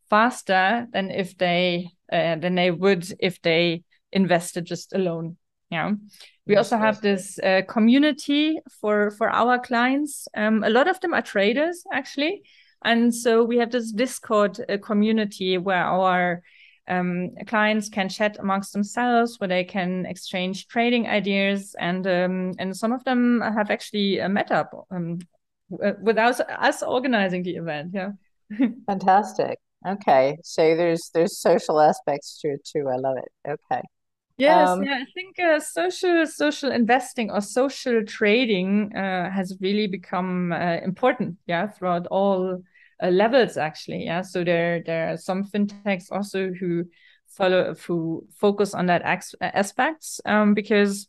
faster 0.09 0.87
than 0.93 1.09
if 1.11 1.37
they 1.37 1.89
uh, 2.11 2.35
than 2.35 2.55
they 2.55 2.71
would 2.71 3.05
if 3.19 3.41
they 3.41 3.83
invested 4.11 4.65
just 4.65 4.93
alone 4.93 5.37
yeah. 5.71 5.91
We 6.47 6.57
also 6.57 6.77
have 6.77 7.01
this 7.01 7.39
uh, 7.39 7.63
community 7.67 8.59
for 8.79 9.09
for 9.11 9.29
our 9.29 9.57
clients. 9.59 10.27
Um, 10.37 10.63
a 10.63 10.69
lot 10.69 10.87
of 10.87 10.99
them 10.99 11.13
are 11.13 11.23
traders 11.23 11.83
actually 11.91 12.43
and 12.85 13.13
so 13.13 13.43
we 13.43 13.57
have 13.57 13.71
this 13.71 13.91
discord 13.91 14.59
uh, 14.69 14.77
community 14.77 15.57
where 15.57 15.83
our 15.83 16.41
um, 16.87 17.31
clients 17.47 17.89
can 17.89 18.07
chat 18.07 18.37
amongst 18.39 18.71
themselves 18.71 19.39
where 19.39 19.47
they 19.47 19.63
can 19.63 20.05
exchange 20.05 20.67
trading 20.67 21.07
ideas 21.07 21.75
and 21.79 22.05
um, 22.07 22.53
and 22.59 22.77
some 22.77 22.93
of 22.93 23.03
them 23.03 23.41
have 23.41 23.69
actually 23.69 24.21
uh, 24.21 24.29
met 24.29 24.51
up 24.51 24.71
um, 24.91 25.19
without 25.69 26.39
us 26.39 26.83
organizing 26.83 27.43
the 27.43 27.55
event 27.55 27.91
yeah. 27.93 28.11
Fantastic. 28.85 29.59
Okay. 29.87 30.37
So 30.43 30.75
there's 30.75 31.09
there's 31.13 31.37
social 31.37 31.79
aspects 31.79 32.39
to 32.41 32.49
it 32.49 32.63
too. 32.65 32.87
I 32.89 32.97
love 32.97 33.17
it. 33.17 33.49
Okay. 33.49 33.81
Yes 34.37 34.67
um, 34.67 34.83
yeah 34.83 34.95
i 34.95 35.05
think 35.13 35.39
uh, 35.39 35.61
social 35.61 36.27
social 36.27 36.69
investing 36.69 37.31
or 37.31 37.39
social 37.39 38.03
trading 38.03 38.93
uh, 38.93 39.31
has 39.31 39.55
really 39.61 39.87
become 39.87 40.51
uh, 40.51 40.79
important 40.83 41.37
yeah 41.47 41.67
throughout 41.67 42.05
all 42.07 42.61
uh, 43.01 43.07
levels 43.07 43.57
actually 43.57 44.05
yeah? 44.05 44.21
So 44.21 44.43
there 44.43 44.83
there 44.85 45.13
are 45.13 45.17
some 45.17 45.43
fintechs 45.43 46.11
also 46.11 46.51
who 46.51 46.85
follow 47.35 47.75
who 47.75 48.25
focus 48.37 48.73
on 48.73 48.85
that 48.87 49.01
aspects 49.41 50.21
um, 50.25 50.53
because 50.53 51.07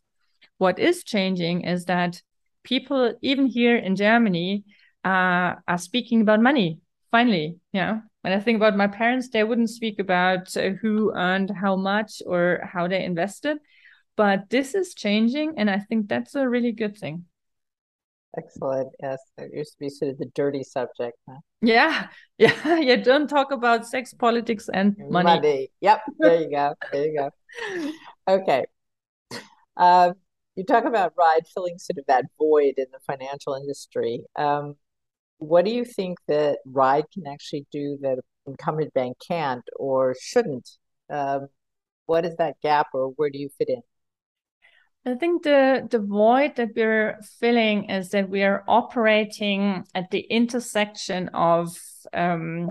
what 0.58 0.78
is 0.78 1.04
changing 1.04 1.62
is 1.62 1.84
that 1.84 2.20
people 2.64 3.14
even 3.22 3.46
here 3.46 3.76
in 3.76 3.94
germany 3.94 4.64
uh, 5.04 5.54
are 5.68 5.78
speaking 5.78 6.20
about 6.20 6.40
money 6.40 6.80
finally 7.10 7.56
yeah? 7.72 8.00
When 8.22 8.32
i 8.32 8.40
think 8.40 8.56
about 8.56 8.76
my 8.76 8.88
parents 8.88 9.28
they 9.28 9.44
wouldn't 9.44 9.70
speak 9.70 10.00
about 10.00 10.56
uh, 10.56 10.70
who 10.82 11.12
earned 11.14 11.50
how 11.50 11.76
much 11.76 12.22
or 12.26 12.60
how 12.64 12.88
they 12.88 13.04
invested 13.04 13.58
but 14.16 14.50
this 14.50 14.74
is 14.74 14.94
changing 14.94 15.54
and 15.58 15.70
i 15.70 15.78
think 15.78 16.08
that's 16.08 16.34
a 16.34 16.48
really 16.48 16.72
good 16.72 16.96
thing 16.98 17.24
Excellent. 18.38 18.92
Yes, 19.02 19.18
it 19.38 19.50
used 19.54 19.72
to 19.72 19.78
be 19.78 19.88
sort 19.88 20.10
of 20.10 20.18
the 20.18 20.26
dirty 20.34 20.62
subject. 20.62 21.16
Huh? 21.28 21.38
Yeah, 21.62 22.08
yeah. 22.38 22.78
You 22.78 23.02
don't 23.02 23.28
talk 23.28 23.50
about 23.50 23.86
sex, 23.86 24.12
politics, 24.12 24.68
and 24.72 24.96
money. 24.98 25.24
Money. 25.24 25.70
Yep. 25.80 26.00
There 26.18 26.40
you 26.42 26.50
go. 26.50 26.74
there 26.92 27.06
you 27.06 27.18
go. 27.18 27.92
Okay. 28.28 28.66
Um, 29.76 30.14
you 30.56 30.64
talk 30.64 30.84
about 30.84 31.12
ride 31.18 31.46
filling 31.52 31.78
sort 31.78 31.98
of 31.98 32.04
that 32.08 32.24
void 32.38 32.74
in 32.76 32.86
the 32.92 32.98
financial 33.06 33.54
industry. 33.54 34.24
Um, 34.36 34.76
what 35.38 35.64
do 35.64 35.70
you 35.70 35.84
think 35.84 36.18
that 36.28 36.58
ride 36.64 37.04
can 37.12 37.26
actually 37.26 37.66
do 37.70 37.98
that 38.00 38.18
incumbent 38.46 38.94
bank 38.94 39.18
can't 39.26 39.64
or 39.76 40.14
shouldn't? 40.20 40.68
Um, 41.10 41.48
what 42.06 42.24
is 42.24 42.36
that 42.36 42.56
gap, 42.62 42.88
or 42.94 43.08
where 43.16 43.30
do 43.30 43.38
you 43.38 43.48
fit 43.58 43.68
in? 43.68 43.82
I 45.06 45.14
think 45.14 45.44
the 45.44 45.86
the 45.88 46.00
void 46.00 46.56
that 46.56 46.70
we're 46.74 47.20
filling 47.38 47.90
is 47.90 48.10
that 48.10 48.28
we 48.28 48.42
are 48.42 48.64
operating 48.66 49.84
at 49.94 50.10
the 50.10 50.18
intersection 50.18 51.28
of 51.28 51.78
um, 52.12 52.70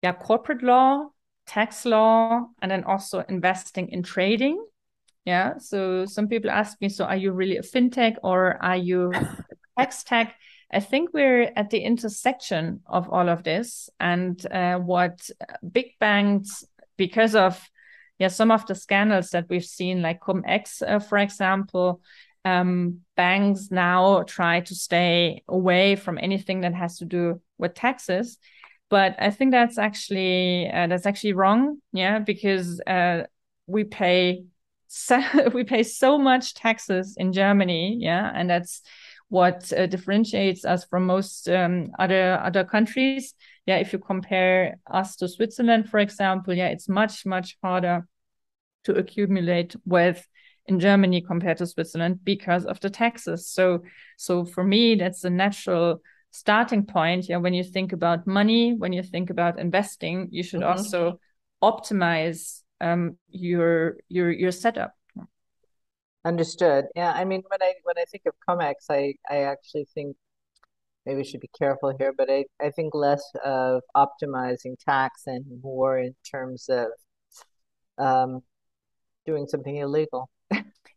yeah 0.00 0.12
corporate 0.12 0.62
law, 0.62 1.08
tax 1.44 1.84
law, 1.84 2.46
and 2.62 2.70
then 2.70 2.84
also 2.84 3.24
investing 3.28 3.88
in 3.88 4.04
trading. 4.04 4.64
Yeah. 5.24 5.58
So 5.58 6.06
some 6.06 6.28
people 6.28 6.50
ask 6.50 6.80
me, 6.80 6.88
so 6.88 7.04
are 7.04 7.16
you 7.16 7.32
really 7.32 7.56
a 7.56 7.62
fintech 7.62 8.14
or 8.22 8.62
are 8.62 8.76
you 8.76 9.10
a 9.12 9.44
tax 9.78 10.04
tech? 10.04 10.36
I 10.72 10.78
think 10.78 11.10
we're 11.12 11.50
at 11.56 11.70
the 11.70 11.80
intersection 11.80 12.80
of 12.86 13.08
all 13.10 13.28
of 13.28 13.42
this, 13.42 13.90
and 13.98 14.44
uh, 14.52 14.78
what 14.78 15.28
big 15.72 15.98
banks, 15.98 16.64
because 16.96 17.34
of 17.34 17.60
yeah, 18.18 18.28
some 18.28 18.50
of 18.50 18.66
the 18.66 18.74
scandals 18.74 19.30
that 19.30 19.46
we've 19.48 19.64
seen, 19.64 20.02
like 20.02 20.20
Cum-Ex, 20.20 20.82
uh, 20.82 20.98
for 20.98 21.18
example, 21.18 22.00
um, 22.44 23.00
banks 23.16 23.70
now 23.70 24.22
try 24.22 24.60
to 24.60 24.74
stay 24.74 25.42
away 25.48 25.96
from 25.96 26.18
anything 26.18 26.60
that 26.60 26.74
has 26.74 26.98
to 26.98 27.04
do 27.04 27.40
with 27.58 27.74
taxes. 27.74 28.38
But 28.88 29.16
I 29.18 29.30
think 29.30 29.50
that's 29.50 29.78
actually 29.78 30.70
uh, 30.70 30.86
that's 30.86 31.06
actually 31.06 31.32
wrong, 31.32 31.78
yeah, 31.92 32.20
because 32.20 32.80
uh, 32.86 33.24
we 33.66 33.82
pay 33.84 34.44
so, 34.86 35.20
we 35.54 35.64
pay 35.64 35.82
so 35.82 36.18
much 36.18 36.54
taxes 36.54 37.16
in 37.18 37.32
Germany, 37.32 37.98
yeah, 38.00 38.30
and 38.32 38.48
that's 38.48 38.82
what 39.28 39.72
uh, 39.72 39.86
differentiates 39.86 40.64
us 40.64 40.84
from 40.84 41.04
most 41.04 41.48
um, 41.48 41.90
other 41.98 42.40
other 42.40 42.64
countries 42.64 43.34
yeah, 43.66 43.76
if 43.76 43.92
you 43.92 43.98
compare 43.98 44.78
us 44.90 45.16
to 45.16 45.28
Switzerland, 45.28 45.90
for 45.90 45.98
example, 45.98 46.54
yeah, 46.54 46.68
it's 46.68 46.88
much, 46.88 47.26
much 47.26 47.56
harder 47.62 48.06
to 48.84 48.94
accumulate 48.94 49.74
wealth 49.84 50.24
in 50.66 50.78
Germany 50.80 51.20
compared 51.20 51.58
to 51.58 51.66
Switzerland 51.66 52.20
because 52.24 52.64
of 52.64 52.78
the 52.80 52.90
taxes. 52.90 53.48
So, 53.48 53.82
so 54.16 54.44
for 54.44 54.64
me, 54.64 54.94
that's 54.94 55.24
a 55.24 55.30
natural 55.30 56.00
starting 56.30 56.86
point. 56.86 57.28
Yeah, 57.28 57.38
when 57.38 57.54
you 57.54 57.64
think 57.64 57.92
about 57.92 58.26
money, 58.26 58.74
when 58.74 58.92
you 58.92 59.02
think 59.02 59.30
about 59.30 59.58
investing, 59.58 60.28
you 60.30 60.42
should 60.42 60.60
mm-hmm. 60.60 60.78
also 60.78 61.20
optimize 61.62 62.62
um, 62.80 63.16
your 63.28 63.96
your 64.08 64.30
your 64.30 64.52
setup. 64.52 64.92
Understood. 66.24 66.86
Yeah, 66.94 67.12
I 67.12 67.24
mean, 67.24 67.42
when 67.48 67.62
I 67.62 67.74
when 67.82 67.98
I 67.98 68.04
think 68.04 68.24
of 68.26 68.34
Cum-Ex, 68.44 68.86
I 68.90 69.14
I 69.28 69.38
actually 69.44 69.86
think 69.94 70.16
maybe 71.06 71.18
we 71.18 71.24
should 71.24 71.40
be 71.40 71.50
careful 71.56 71.94
here, 71.98 72.12
but 72.16 72.28
I, 72.28 72.44
I 72.60 72.70
think 72.70 72.94
less 72.94 73.22
of 73.44 73.82
optimizing 73.96 74.74
tax 74.84 75.22
and 75.26 75.44
more 75.62 75.98
in 75.98 76.14
terms 76.30 76.68
of 76.68 76.88
um, 77.96 78.42
doing 79.24 79.46
something 79.46 79.76
illegal. 79.76 80.28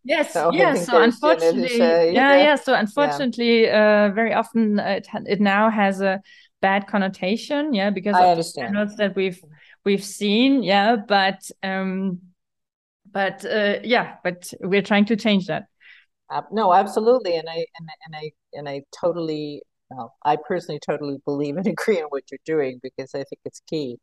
Yes, 0.04 0.34
so 0.34 0.51
yeah. 0.54 0.74
So 0.75 1.01
unfortunately, 1.01 1.78
yeah, 1.78 2.04
yeah, 2.04 2.38
yeah. 2.38 2.56
So 2.56 2.74
unfortunately, 2.74 3.63
yeah. 3.63 4.08
Uh, 4.08 4.13
very 4.13 4.34
often 4.34 4.80
it 4.80 5.08
it 5.25 5.42
now 5.42 5.70
has 5.70 6.01
a 6.01 6.22
bad 6.62 6.88
connotation, 6.88 7.74
yeah, 7.74 7.89
because 7.89 8.16
I 8.16 8.24
of 8.24 8.30
understand. 8.30 8.75
the 8.75 8.96
that 8.98 9.16
we've 9.16 9.39
we've 9.84 10.04
seen, 10.04 10.63
yeah. 10.63 10.96
But 10.96 11.42
um, 11.63 12.20
but 13.12 13.46
uh, 13.46 13.80
yeah, 13.84 14.16
but 14.24 14.51
we're 14.62 14.82
trying 14.82 15.06
to 15.06 15.16
change 15.16 15.48
that. 15.48 15.66
Uh, 16.30 16.44
no, 16.51 16.74
absolutely, 16.74 17.36
and 17.36 17.50
I 17.50 17.66
and 17.78 17.89
and 18.06 18.16
I 18.16 18.32
and 18.54 18.70
I 18.70 18.84
totally 19.00 19.62
well, 19.89 20.15
I 20.24 20.36
personally 20.36 20.79
totally 20.79 21.17
believe 21.25 21.58
and 21.58 21.67
agree 21.67 22.00
in 22.00 22.05
what 22.05 22.24
you're 22.31 22.39
doing 22.46 22.79
because 22.81 23.13
I 23.15 23.24
think 23.24 23.41
it's 23.46 23.62
key. 23.62 23.98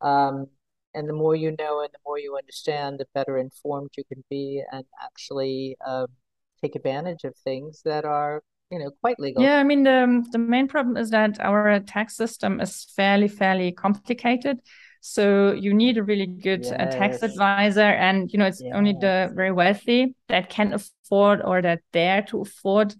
Um, 0.00 0.46
and 0.94 1.08
the 1.08 1.12
more 1.12 1.34
you 1.34 1.54
know 1.58 1.80
and 1.80 1.90
the 1.92 1.98
more 2.06 2.18
you 2.18 2.36
understand, 2.36 2.98
the 2.98 3.06
better 3.14 3.36
informed 3.36 3.90
you 3.96 4.04
can 4.04 4.22
be 4.30 4.62
and 4.70 4.84
actually 5.02 5.76
um, 5.84 6.06
take 6.62 6.76
advantage 6.76 7.24
of 7.24 7.34
things 7.42 7.82
that 7.84 8.04
are, 8.04 8.42
you 8.70 8.78
know, 8.78 8.90
quite 9.00 9.18
legal. 9.18 9.42
Yeah, 9.42 9.58
I 9.58 9.64
mean 9.64 9.82
the 9.82 10.24
the 10.30 10.38
main 10.38 10.68
problem 10.68 10.96
is 10.96 11.10
that 11.10 11.40
our 11.40 11.80
tax 11.80 12.16
system 12.16 12.60
is 12.60 12.86
fairly 12.96 13.28
fairly 13.28 13.72
complicated. 13.72 14.60
So 15.00 15.52
you 15.52 15.74
need 15.74 15.98
a 15.98 16.02
really 16.02 16.26
good 16.26 16.64
yes. 16.64 16.72
uh, 16.72 16.86
tax 16.86 17.22
advisor, 17.22 17.82
and 17.82 18.32
you 18.32 18.38
know 18.38 18.46
it's 18.46 18.62
yes. 18.62 18.72
only 18.74 18.92
the 18.92 19.30
very 19.34 19.52
wealthy 19.52 20.14
that 20.28 20.48
can 20.48 20.72
afford 20.72 21.42
or 21.42 21.60
that 21.60 21.80
dare 21.92 22.22
to 22.22 22.40
afford 22.40 22.94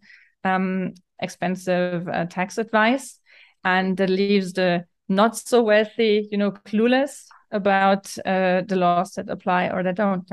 um, 0.44 0.92
expensive 1.20 2.08
uh, 2.08 2.26
tax 2.26 2.58
advice 2.58 3.18
and 3.64 3.96
that 3.96 4.10
leaves 4.10 4.52
the 4.52 4.84
not 5.08 5.36
so 5.36 5.62
wealthy 5.62 6.28
you 6.30 6.38
know 6.38 6.50
clueless 6.50 7.26
about 7.50 8.06
uh, 8.26 8.62
the 8.66 8.76
laws 8.76 9.12
that 9.12 9.30
apply 9.30 9.68
or 9.68 9.82
that 9.82 9.94
don't. 9.96 10.28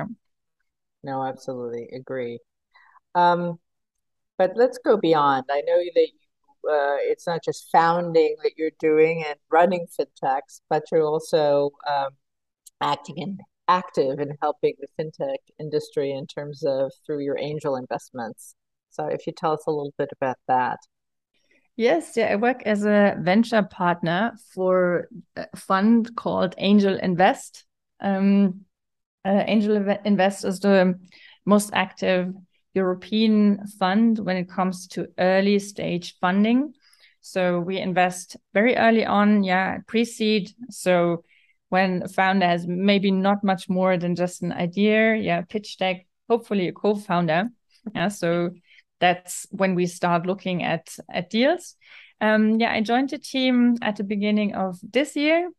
No 1.04 1.24
absolutely. 1.24 1.88
Agree. 1.94 2.40
Um, 3.16 3.60
but 4.38 4.54
let's 4.56 4.80
go 4.80 4.98
beyond. 4.98 5.46
I 5.52 5.62
know 5.62 5.78
that 5.78 6.08
you 6.14 6.20
uh, 6.70 6.98
it's 7.00 7.26
not 7.26 7.44
just 7.44 7.70
founding 7.72 8.36
that 8.44 8.54
you're 8.56 8.78
doing 8.80 9.24
and 9.28 9.36
running 9.50 9.88
fintechs 10.00 10.62
but 10.70 10.84
you're 10.92 11.02
also 11.02 11.72
um, 11.90 12.10
acting 12.82 13.18
in 13.18 13.40
active 13.68 14.20
in 14.20 14.38
helping 14.42 14.76
the 14.80 14.88
fintech 15.00 15.38
industry 15.60 16.12
in 16.12 16.28
terms 16.28 16.64
of 16.64 16.92
through 17.06 17.20
your 17.20 17.38
angel 17.38 17.76
investments. 17.76 18.56
So 18.92 19.08
if 19.08 19.26
you 19.28 19.34
tell 19.34 19.54
us 19.54 19.64
a 19.68 19.72
little 19.72 19.94
bit 19.98 20.10
about 20.12 20.38
that. 20.48 20.80
Yes, 21.76 22.16
yeah, 22.16 22.28
I 22.28 22.36
work 22.36 22.64
as 22.66 22.86
a 22.86 23.16
venture 23.20 23.64
partner 23.64 24.34
for 24.54 25.08
a 25.36 25.48
fund 25.56 26.16
called 26.16 26.54
Angel 26.58 26.98
Invest. 26.98 27.66
Um, 28.00 28.66
uh, 29.26 29.44
Angel 29.48 29.78
Invest 30.06 30.46
is 30.46 30.60
the 30.60 31.00
most 31.46 31.72
active 31.74 32.34
European 32.74 33.66
fund 33.80 34.20
when 34.20 34.38
it 34.38 34.50
comes 34.50 34.88
to 34.90 35.08
early 35.18 35.60
stage 35.60 36.16
funding. 36.20 36.74
So 37.22 37.60
we 37.60 37.78
invest 37.78 38.38
very 38.54 38.76
early 38.76 39.06
on, 39.06 39.44
yeah, 39.44 39.80
pre 39.88 40.06
seed. 40.06 40.52
So 40.70 41.24
when 41.70 42.04
a 42.04 42.08
founder 42.08 42.46
has 42.46 42.68
maybe 42.68 43.12
not 43.12 43.44
much 43.44 43.70
more 43.70 43.98
than 43.98 44.16
just 44.16 44.42
an 44.42 44.52
idea, 44.52 45.16
yeah, 45.16 45.42
pitch 45.42 45.78
deck, 45.78 46.06
hopefully 46.30 46.68
a 46.68 46.74
co 46.74 46.96
founder. 46.96 47.50
Yeah, 47.96 48.10
so 48.10 48.52
that's 49.02 49.46
when 49.52 49.76
we 49.76 49.88
start 49.88 50.26
looking 50.26 50.64
at, 50.64 50.96
at 51.12 51.30
deals. 51.30 51.76
Um, 52.22 52.60
yeah, 52.60 52.72
I 52.72 52.82
joined 52.82 53.10
the 53.10 53.18
team 53.18 53.76
at 53.82 53.98
the 53.98 54.04
beginning 54.04 54.56
of 54.56 54.80
this 54.82 55.16
year. 55.18 55.50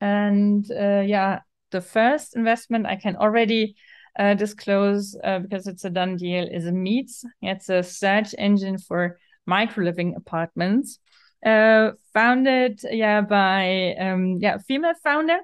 And 0.00 0.64
uh, 0.70 1.02
yeah, 1.04 1.40
the 1.70 1.80
first 1.80 2.36
investment 2.36 2.86
I 2.86 2.96
can 2.96 3.16
already 3.16 3.74
uh, 4.18 4.34
disclose 4.34 5.16
uh, 5.22 5.40
because 5.40 5.66
it's 5.66 5.84
a 5.84 5.90
done 5.90 6.16
deal 6.16 6.46
is 6.50 6.66
a 6.66 6.72
Meets. 6.72 7.24
It's 7.42 7.68
a 7.68 7.82
search 7.82 8.34
engine 8.38 8.78
for 8.78 9.18
micro 9.46 9.84
living 9.84 10.14
apartments. 10.16 10.98
Uh, 11.44 11.90
founded 12.14 12.80
yeah 12.88 13.20
by 13.20 13.96
um, 13.98 14.36
yeah 14.38 14.58
female 14.58 14.94
founder, 15.02 15.38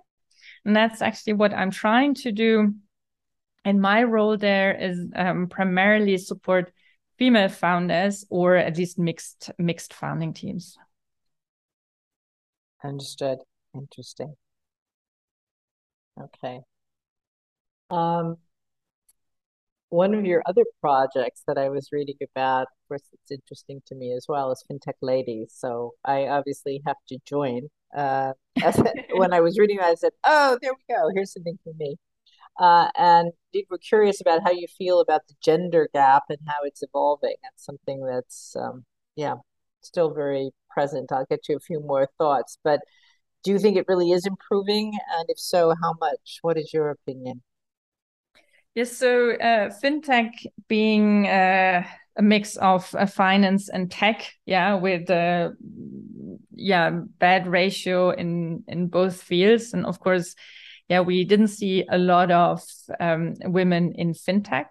and 0.65 0.77
that's 0.77 1.03
actually 1.03 1.33
what 1.33 1.53
I'm 1.53 1.73
trying 1.73 2.15
to 2.15 2.31
do. 2.31 2.75
And 3.65 3.81
my 3.81 4.05
role 4.05 4.37
there 4.37 4.77
is 4.81 4.99
um, 5.17 5.49
primarily 5.49 6.17
support 6.19 6.73
female 7.19 7.49
founders 7.49 8.25
or 8.31 8.57
at 8.57 8.77
least 8.77 8.99
mixed 8.99 9.51
mixed 9.59 9.93
founding 9.93 10.33
teams. 10.33 10.79
Understood. 12.83 13.39
Interesting. 13.75 14.37
Okay. 16.21 16.61
Um, 17.91 18.39
one 19.91 20.15
of 20.15 20.25
your 20.27 20.43
other 20.47 20.65
projects 20.81 21.43
that 21.47 21.57
I 21.57 21.71
was 21.71 21.89
reading 21.93 22.17
about, 22.23 22.63
of 22.63 22.89
course, 22.89 23.03
it's 23.13 23.31
interesting 23.31 23.81
to 23.87 23.95
me 23.95 24.13
as 24.13 24.27
well, 24.29 24.53
is 24.53 24.63
FinTech 24.71 24.95
Ladies. 25.01 25.53
So 25.57 25.95
I 26.05 26.27
obviously 26.27 26.83
have 26.87 26.97
to 27.09 27.19
join. 27.25 27.69
Uh, 27.97 28.33
when 29.15 29.33
I 29.33 29.41
was 29.41 29.59
reading 29.59 29.81
I 29.81 29.95
said, 29.95 30.13
"Oh, 30.25 30.59
there 30.61 30.73
we 30.75 30.95
go. 30.95 31.09
Here's 31.15 31.33
something 31.33 31.59
for 31.65 31.73
me." 31.79 31.97
Uh, 32.59 32.89
and 32.97 33.33
we're 33.71 33.79
curious 33.79 34.21
about 34.21 34.43
how 34.43 34.51
you 34.51 34.67
feel 34.67 35.01
about 35.01 35.27
the 35.29 35.35
gender 35.43 35.89
gap 35.93 36.25
and 36.29 36.39
how 36.47 36.65
it's 36.65 36.83
evolving. 36.83 37.35
That's 37.43 37.65
something 37.65 38.05
that's, 38.05 38.57
um, 38.57 38.85
yeah, 39.17 39.35
still 39.81 40.13
very 40.13 40.51
present. 40.71 41.13
I'll 41.13 41.27
get 41.29 41.49
you 41.49 41.57
a 41.57 41.61
few 41.61 41.81
more 41.81 42.09
thoughts, 42.19 42.59
but 42.65 42.81
do 43.45 43.51
you 43.53 43.59
think 43.59 43.77
it 43.77 43.87
really 43.89 44.11
is 44.11 44.27
improving? 44.27 44.93
And 45.17 45.27
if 45.29 45.39
so, 45.39 45.75
how 45.83 45.95
much? 46.01 46.39
What 46.43 46.57
is 46.59 46.73
your 46.73 46.91
opinion? 46.91 47.43
Yes, 48.75 48.97
so 48.97 49.33
uh, 49.33 49.71
fintech 49.83 50.31
being 50.69 51.27
uh, 51.27 51.85
a 52.17 52.23
mix 52.23 52.57
of 52.57 52.95
uh, 52.95 53.07
finance 53.07 53.69
and 53.69 53.91
tech, 53.91 54.33
yeah, 54.47 54.75
with 54.75 55.09
yeah 56.55 56.91
bad 57.19 57.47
ratio 57.47 58.11
in 58.11 58.65
in 58.69 58.89
both 58.89 59.23
fields, 59.23 59.73
and 59.73 59.87
of 59.87 60.01
course, 60.01 60.35
yeah, 60.89 61.01
we 61.01 61.25
didn't 61.25 61.49
see 61.49 61.85
a 61.89 61.99
lot 61.99 62.31
of 62.31 62.63
um, 62.99 63.35
women 63.45 63.93
in 63.93 64.15
fintech 64.15 64.67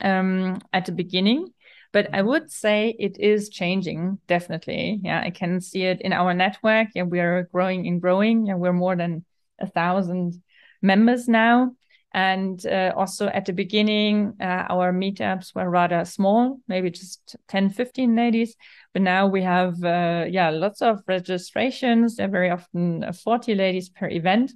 um, 0.00 0.58
at 0.72 0.86
the 0.86 0.92
beginning, 0.92 1.48
but 1.92 2.08
I 2.12 2.22
would 2.22 2.50
say 2.50 2.94
it 2.98 3.18
is 3.18 3.48
changing 3.48 4.18
definitely. 4.26 5.00
Yeah, 5.02 5.22
I 5.24 5.30
can 5.30 5.60
see 5.60 5.82
it 5.82 6.02
in 6.02 6.12
our 6.12 6.34
network. 6.34 6.88
Yeah, 6.94 7.04
we 7.04 7.20
are 7.20 7.48
growing 7.52 7.86
and 7.86 8.00
growing. 8.00 8.46
Yeah, 8.46 8.56
we're 8.56 8.72
more 8.72 8.96
than 8.96 9.24
a 9.58 9.66
thousand 9.66 10.42
members 10.82 11.26
now. 11.26 11.72
And 12.12 12.64
uh, 12.66 12.92
also 12.96 13.26
at 13.26 13.44
the 13.44 13.52
beginning, 13.52 14.34
uh, 14.40 14.64
our 14.70 14.92
meetups 14.92 15.54
were 15.54 15.68
rather 15.68 16.04
small, 16.04 16.60
maybe 16.66 16.90
just 16.90 17.36
10, 17.48 17.70
15 17.70 18.16
ladies. 18.16 18.56
But 18.92 19.02
now 19.02 19.26
we 19.26 19.42
have, 19.42 19.82
uh, 19.84 20.24
yeah, 20.28 20.50
lots 20.50 20.80
of 20.80 21.02
registrations. 21.06 22.16
There 22.16 22.26
are 22.26 22.30
very 22.30 22.50
often 22.50 23.04
uh, 23.04 23.12
40 23.12 23.54
ladies 23.54 23.90
per 23.90 24.08
event. 24.08 24.52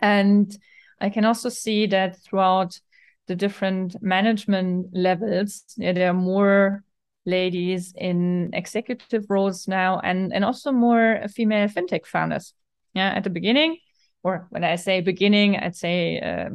And 0.00 0.56
I 1.00 1.10
can 1.10 1.24
also 1.24 1.48
see 1.48 1.86
that 1.86 2.18
throughout 2.22 2.80
the 3.26 3.36
different 3.36 4.02
management 4.02 4.88
levels, 4.92 5.64
yeah, 5.76 5.92
there 5.92 6.10
are 6.10 6.14
more 6.14 6.82
ladies 7.26 7.92
in 7.96 8.50
executive 8.54 9.26
roles 9.28 9.68
now 9.68 10.00
and, 10.00 10.32
and 10.32 10.44
also 10.44 10.72
more 10.72 11.20
female 11.28 11.68
fintech 11.68 12.06
founders. 12.06 12.54
Yeah, 12.94 13.10
at 13.10 13.24
the 13.24 13.30
beginning, 13.30 13.78
or 14.22 14.46
when 14.50 14.64
I 14.64 14.76
say 14.76 15.00
beginning, 15.00 15.56
I'd 15.56 15.76
say, 15.76 16.18
uh, 16.20 16.48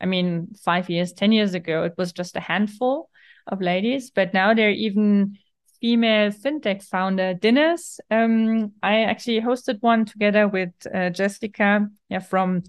I 0.00 0.06
mean, 0.06 0.54
five 0.64 0.88
years, 0.90 1.12
10 1.12 1.30
years 1.30 1.54
ago, 1.54 1.84
it 1.84 1.94
was 1.98 2.12
just 2.12 2.36
a 2.36 2.40
handful 2.40 3.10
of 3.46 3.60
ladies, 3.60 4.10
but 4.10 4.32
now 4.32 4.54
there 4.54 4.68
are 4.68 4.72
even 4.72 5.36
female 5.84 6.30
fintech 6.30 6.82
founder 6.82 7.34
dinners. 7.34 8.00
Um, 8.10 8.72
I 8.82 9.02
actually 9.02 9.42
hosted 9.42 9.82
one 9.82 10.06
together 10.06 10.48
with 10.48 10.70
uh, 10.94 11.10
Jessica 11.10 11.86
yeah, 12.08 12.20
from 12.20 12.62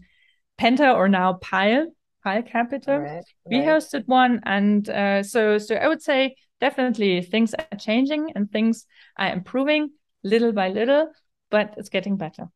Penta 0.60 0.93
or 0.93 1.08
now 1.08 1.39
Pile, 1.41 1.88
Pile 2.25 2.43
Capital. 2.43 2.99
Right, 2.99 3.13
right. 3.13 3.23
We 3.45 3.60
hosted 3.60 4.06
one. 4.08 4.41
And 4.43 4.89
uh, 4.89 5.23
so, 5.23 5.58
so 5.60 5.75
I 5.75 5.88
would 5.88 6.01
say 6.01 6.36
definitely 6.60 7.21
things 7.21 7.54
are 7.54 7.78
changing 7.78 8.34
and 8.36 8.51
things 8.51 8.86
are 9.17 9.32
improving 9.32 9.91
little 10.25 10.51
by 10.51 10.67
little, 10.67 11.10
but 11.49 11.75
it's 11.78 11.88
getting 11.88 12.17
better. 12.17 12.47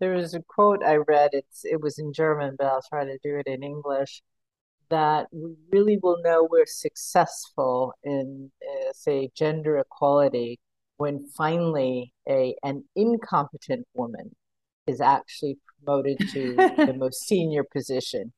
There 0.00 0.14
was 0.14 0.34
a 0.34 0.42
quote 0.42 0.82
I 0.82 0.96
read. 0.96 1.30
It's 1.32 1.64
it 1.64 1.80
was 1.80 2.00
in 2.00 2.12
German, 2.12 2.56
but 2.58 2.66
I'll 2.66 2.82
try 2.82 3.04
to 3.04 3.18
do 3.22 3.36
it 3.36 3.46
in 3.46 3.62
English. 3.62 4.20
That 4.90 5.26
we 5.32 5.54
really 5.72 5.98
will 6.02 6.18
know 6.22 6.46
we're 6.50 6.66
successful 6.66 7.92
in, 8.04 8.50
uh, 8.62 8.92
say, 8.92 9.30
gender 9.34 9.78
equality 9.78 10.60
when 10.96 11.26
finally 11.36 12.12
a 12.28 12.54
an 12.62 12.84
incompetent 12.94 13.86
woman 13.94 14.34
is 14.86 15.00
actually 15.00 15.58
promoted 15.78 16.18
to 16.32 16.54
the 16.54 16.94
most 16.98 17.26
senior 17.26 17.64
position. 17.64 18.32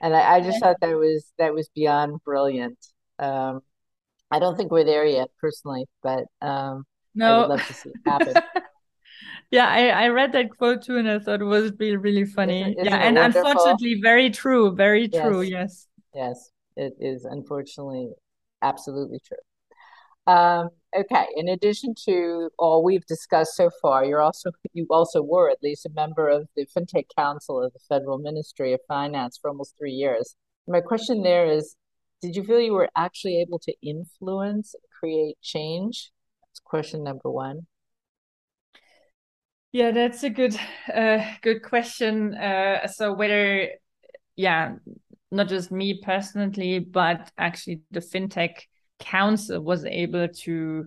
And 0.00 0.14
I, 0.14 0.36
I, 0.36 0.40
just 0.40 0.60
thought 0.60 0.76
that 0.80 0.96
was 0.96 1.32
that 1.38 1.52
was 1.52 1.68
beyond 1.74 2.22
brilliant. 2.24 2.78
Um, 3.18 3.60
I 4.30 4.38
don't 4.38 4.56
think 4.56 4.70
we're 4.70 4.84
there 4.84 5.04
yet, 5.04 5.28
personally, 5.40 5.86
but 6.02 6.24
um, 6.40 6.84
no. 7.14 7.34
I 7.34 7.38
would 7.40 7.48
love 7.48 7.66
to 7.66 7.74
see 7.74 7.90
it 7.90 7.96
happen. 8.06 8.34
yeah, 9.50 9.66
I, 9.66 9.88
I 9.88 10.08
read 10.08 10.32
that 10.32 10.56
quote 10.56 10.82
too, 10.82 10.96
and 10.96 11.08
I 11.08 11.18
thought 11.18 11.40
it 11.40 11.44
was 11.44 11.72
really 11.78 11.96
really 11.96 12.24
funny. 12.24 12.60
Isn't, 12.60 12.72
isn't 12.72 12.84
yeah, 12.84 12.96
and 12.96 13.16
wonderful? 13.16 13.50
unfortunately, 13.50 14.00
very 14.02 14.30
true, 14.30 14.74
very 14.74 15.08
true. 15.08 15.40
Yes. 15.42 15.86
yes, 16.14 16.50
yes, 16.76 16.90
it 16.90 16.94
is 17.00 17.24
unfortunately 17.24 18.10
absolutely 18.62 19.20
true. 19.26 19.36
Um, 20.28 20.68
okay. 20.94 21.26
In 21.36 21.48
addition 21.48 21.94
to 22.04 22.50
all 22.58 22.84
we've 22.84 23.06
discussed 23.06 23.56
so 23.56 23.70
far, 23.80 24.04
you're 24.04 24.20
also 24.20 24.50
you 24.74 24.86
also 24.90 25.22
were 25.22 25.48
at 25.50 25.62
least 25.62 25.86
a 25.86 25.90
member 25.94 26.28
of 26.28 26.48
the 26.54 26.66
FinTech 26.66 27.06
Council 27.16 27.62
of 27.62 27.72
the 27.72 27.78
Federal 27.88 28.18
Ministry 28.18 28.74
of 28.74 28.80
Finance 28.86 29.38
for 29.40 29.48
almost 29.48 29.74
three 29.78 29.92
years. 29.92 30.36
My 30.66 30.82
question 30.82 31.22
there 31.22 31.46
is, 31.46 31.76
did 32.20 32.36
you 32.36 32.44
feel 32.44 32.60
you 32.60 32.74
were 32.74 32.90
actually 32.94 33.40
able 33.40 33.58
to 33.60 33.72
influence, 33.82 34.74
create 35.00 35.36
change? 35.40 36.12
That's 36.42 36.60
question 36.60 37.02
number 37.02 37.30
one. 37.30 37.66
Yeah, 39.72 39.90
that's 39.90 40.22
a 40.22 40.30
good, 40.30 40.56
uh, 40.92 41.24
good 41.42 41.62
question. 41.62 42.34
Uh, 42.34 42.86
so 42.86 43.12
whether, 43.12 43.68
yeah, 44.34 44.76
not 45.30 45.48
just 45.48 45.70
me 45.70 46.00
personally, 46.02 46.78
but 46.78 47.30
actually 47.36 47.82
the 47.90 48.00
fintech 48.00 48.62
council 48.98 49.60
was 49.60 49.84
able 49.84 50.28
to 50.28 50.86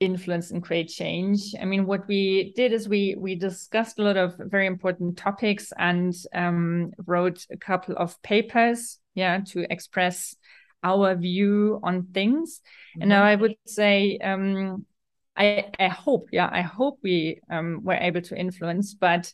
influence 0.00 0.50
and 0.50 0.62
create 0.62 0.88
change. 0.88 1.54
I 1.60 1.64
mean, 1.64 1.86
what 1.86 2.08
we 2.08 2.52
did 2.56 2.72
is 2.72 2.88
we 2.88 3.14
we 3.16 3.36
discussed 3.36 3.98
a 3.98 4.02
lot 4.02 4.16
of 4.16 4.34
very 4.38 4.66
important 4.66 5.16
topics 5.16 5.72
and 5.78 6.12
um, 6.34 6.92
wrote 7.06 7.46
a 7.50 7.56
couple 7.56 7.94
of 7.96 8.20
papers, 8.22 8.98
yeah, 9.14 9.40
to 9.50 9.72
express 9.72 10.34
our 10.82 11.14
view 11.14 11.80
on 11.82 12.08
things. 12.12 12.60
Mm-hmm. 12.60 13.02
And 13.02 13.08
now 13.08 13.22
I 13.22 13.36
would 13.36 13.54
say 13.66 14.18
um, 14.18 14.84
I, 15.36 15.70
I 15.78 15.88
hope, 15.88 16.28
yeah, 16.32 16.48
I 16.50 16.62
hope 16.62 16.98
we 17.02 17.40
um, 17.50 17.80
were 17.82 17.94
able 17.94 18.22
to 18.22 18.36
influence. 18.36 18.94
But 18.94 19.32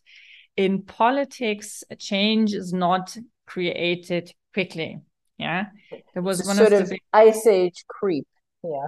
in 0.56 0.82
politics, 0.82 1.84
change 1.98 2.54
is 2.54 2.72
not 2.72 3.16
created 3.46 4.32
quickly. 4.54 5.00
Yeah, 5.38 5.66
there 6.12 6.22
was 6.22 6.46
one 6.46 6.58
of, 6.58 6.72
of 6.72 6.88
the 6.88 6.94
big... 6.94 7.02
ice 7.12 7.46
age 7.46 7.84
creep. 7.88 8.26
Yeah, 8.62 8.86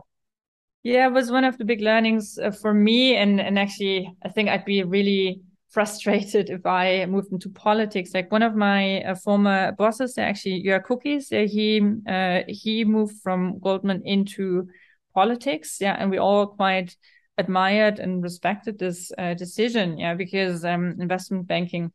yeah, 0.82 1.06
it 1.06 1.12
was 1.12 1.30
one 1.30 1.44
of 1.44 1.56
the 1.56 1.64
big 1.64 1.80
learnings 1.80 2.38
uh, 2.38 2.50
for 2.50 2.74
me, 2.74 3.16
and 3.16 3.40
and 3.40 3.58
actually, 3.58 4.12
I 4.22 4.28
think 4.28 4.48
I'd 4.48 4.64
be 4.64 4.82
really 4.82 5.40
frustrated 5.70 6.50
if 6.50 6.66
I 6.66 7.06
moved 7.06 7.32
into 7.32 7.48
politics. 7.48 8.12
Like 8.12 8.30
one 8.30 8.42
of 8.42 8.54
my 8.54 9.02
uh, 9.02 9.14
former 9.14 9.72
bosses, 9.72 10.18
actually 10.18 10.62
Jörg 10.62 10.84
Kukies, 10.84 11.32
uh, 11.32 11.48
he 11.48 11.80
uh, 12.06 12.42
he 12.48 12.84
moved 12.84 13.16
from 13.22 13.58
Goldman 13.58 14.02
into 14.04 14.68
politics. 15.14 15.78
Yeah, 15.80 15.96
and 15.98 16.10
we 16.10 16.18
all 16.18 16.46
quite 16.46 16.96
admired 17.38 17.98
and 17.98 18.22
respected 18.22 18.78
this 18.78 19.10
uh, 19.18 19.34
decision. 19.34 19.98
Yeah, 19.98 20.14
because 20.14 20.64
um, 20.64 20.96
investment 21.00 21.46
banking 21.46 21.92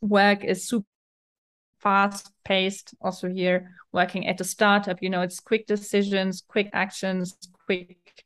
work 0.00 0.44
is 0.44 0.68
super 0.68 0.86
fast 1.78 2.32
paced. 2.44 2.94
Also 3.00 3.28
here, 3.28 3.70
working 3.92 4.26
at 4.26 4.40
a 4.40 4.44
startup, 4.44 4.98
you 5.00 5.10
know, 5.10 5.22
it's 5.22 5.40
quick 5.40 5.66
decisions, 5.66 6.42
quick 6.46 6.70
actions, 6.72 7.36
quick 7.66 8.24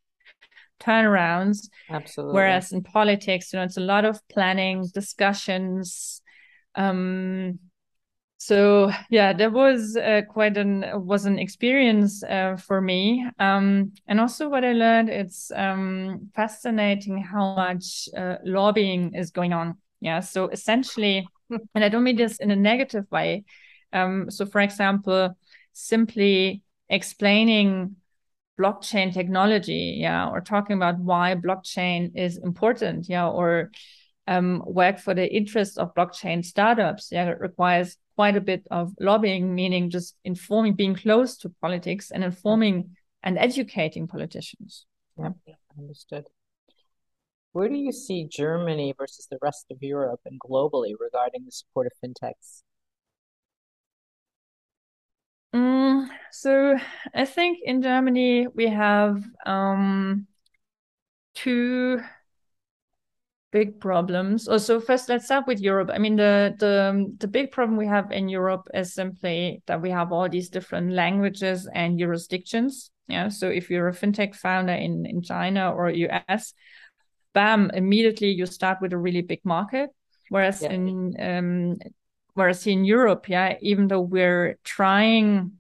turnarounds. 0.80 1.68
Absolutely. 1.90 2.34
Whereas 2.34 2.72
in 2.72 2.82
politics, 2.82 3.52
you 3.52 3.58
know, 3.58 3.64
it's 3.64 3.76
a 3.76 3.80
lot 3.80 4.04
of 4.04 4.26
planning, 4.28 4.88
discussions. 4.92 6.22
Um, 6.74 7.58
so 8.42 8.90
yeah, 9.08 9.32
that 9.34 9.52
was 9.52 9.96
uh, 9.96 10.22
quite 10.28 10.56
an 10.56 10.84
was 11.06 11.26
an 11.26 11.38
experience 11.38 12.24
uh, 12.24 12.56
for 12.56 12.80
me. 12.80 13.24
Um, 13.38 13.92
and 14.08 14.18
also 14.18 14.48
what 14.48 14.64
I 14.64 14.72
learned, 14.72 15.10
it's 15.10 15.52
um, 15.54 16.28
fascinating 16.34 17.18
how 17.22 17.54
much 17.54 18.08
uh, 18.16 18.38
lobbying 18.44 19.14
is 19.14 19.30
going 19.30 19.52
on. 19.52 19.76
Yeah. 20.00 20.18
So 20.18 20.48
essentially, 20.48 21.24
and 21.76 21.84
I 21.84 21.88
don't 21.88 22.02
mean 22.02 22.16
this 22.16 22.38
in 22.38 22.50
a 22.50 22.56
negative 22.56 23.04
way. 23.12 23.44
Um, 23.92 24.28
so 24.28 24.44
for 24.44 24.60
example, 24.60 25.38
simply 25.72 26.64
explaining 26.88 27.94
blockchain 28.60 29.14
technology, 29.14 29.98
yeah, 30.00 30.28
or 30.28 30.40
talking 30.40 30.74
about 30.74 30.98
why 30.98 31.36
blockchain 31.36 32.10
is 32.16 32.38
important, 32.38 33.08
yeah, 33.08 33.28
or 33.28 33.70
um, 34.26 34.64
work 34.66 34.98
for 34.98 35.14
the 35.14 35.32
interest 35.32 35.78
of 35.78 35.94
blockchain 35.94 36.44
startups, 36.44 37.10
yeah, 37.12 37.28
it 37.28 37.38
requires 37.40 37.98
quite 38.14 38.36
a 38.36 38.40
bit 38.40 38.66
of 38.70 38.94
lobbying, 39.00 39.54
meaning 39.54 39.90
just 39.90 40.16
informing, 40.24 40.74
being 40.74 40.94
close 40.94 41.36
to 41.38 41.48
politics 41.60 42.10
and 42.10 42.24
informing 42.24 42.96
and 43.22 43.38
educating 43.38 44.06
politicians. 44.06 44.86
Yeah, 45.18 45.30
understood. 45.78 46.24
Where 47.52 47.68
do 47.68 47.74
you 47.74 47.92
see 47.92 48.26
Germany 48.26 48.94
versus 48.96 49.26
the 49.30 49.38
rest 49.42 49.66
of 49.70 49.82
Europe 49.82 50.20
and 50.24 50.40
globally 50.40 50.92
regarding 50.98 51.44
the 51.44 51.52
support 51.52 51.86
of 51.86 51.92
fintechs? 52.02 52.62
Mm, 55.54 56.08
so 56.30 56.78
I 57.14 57.26
think 57.26 57.58
in 57.62 57.82
Germany 57.82 58.46
we 58.54 58.68
have 58.68 59.22
um, 59.44 60.26
two 61.34 62.00
big 63.52 63.78
problems. 63.80 64.48
Also, 64.48 64.80
first 64.80 65.08
let's 65.08 65.26
start 65.26 65.46
with 65.46 65.60
Europe. 65.60 65.90
I 65.92 65.98
mean, 65.98 66.16
the 66.16 66.54
the 66.58 67.14
the 67.18 67.28
big 67.28 67.52
problem 67.52 67.78
we 67.78 67.86
have 67.86 68.10
in 68.10 68.28
Europe 68.28 68.68
is 68.74 68.94
simply 68.94 69.62
that 69.66 69.80
we 69.80 69.90
have 69.90 70.10
all 70.10 70.28
these 70.28 70.48
different 70.48 70.92
languages 70.92 71.68
and 71.72 71.98
jurisdictions. 71.98 72.90
Yeah. 73.08 73.28
So 73.28 73.48
if 73.48 73.70
you're 73.70 73.88
a 73.88 73.92
fintech 73.92 74.34
founder 74.34 74.72
in 74.72 75.06
in 75.06 75.22
China 75.22 75.70
or 75.70 75.90
US, 75.90 76.54
bam, 77.32 77.70
immediately 77.74 78.30
you 78.30 78.46
start 78.46 78.78
with 78.80 78.92
a 78.92 78.98
really 78.98 79.22
big 79.22 79.44
market. 79.44 79.90
Whereas 80.30 80.62
yeah. 80.62 80.72
in 80.72 81.14
um, 81.20 81.76
Whereas 82.34 82.66
in 82.66 82.84
Europe, 82.84 83.28
yeah, 83.28 83.56
even 83.60 83.88
though 83.88 84.00
we're 84.00 84.58
trying 84.64 85.52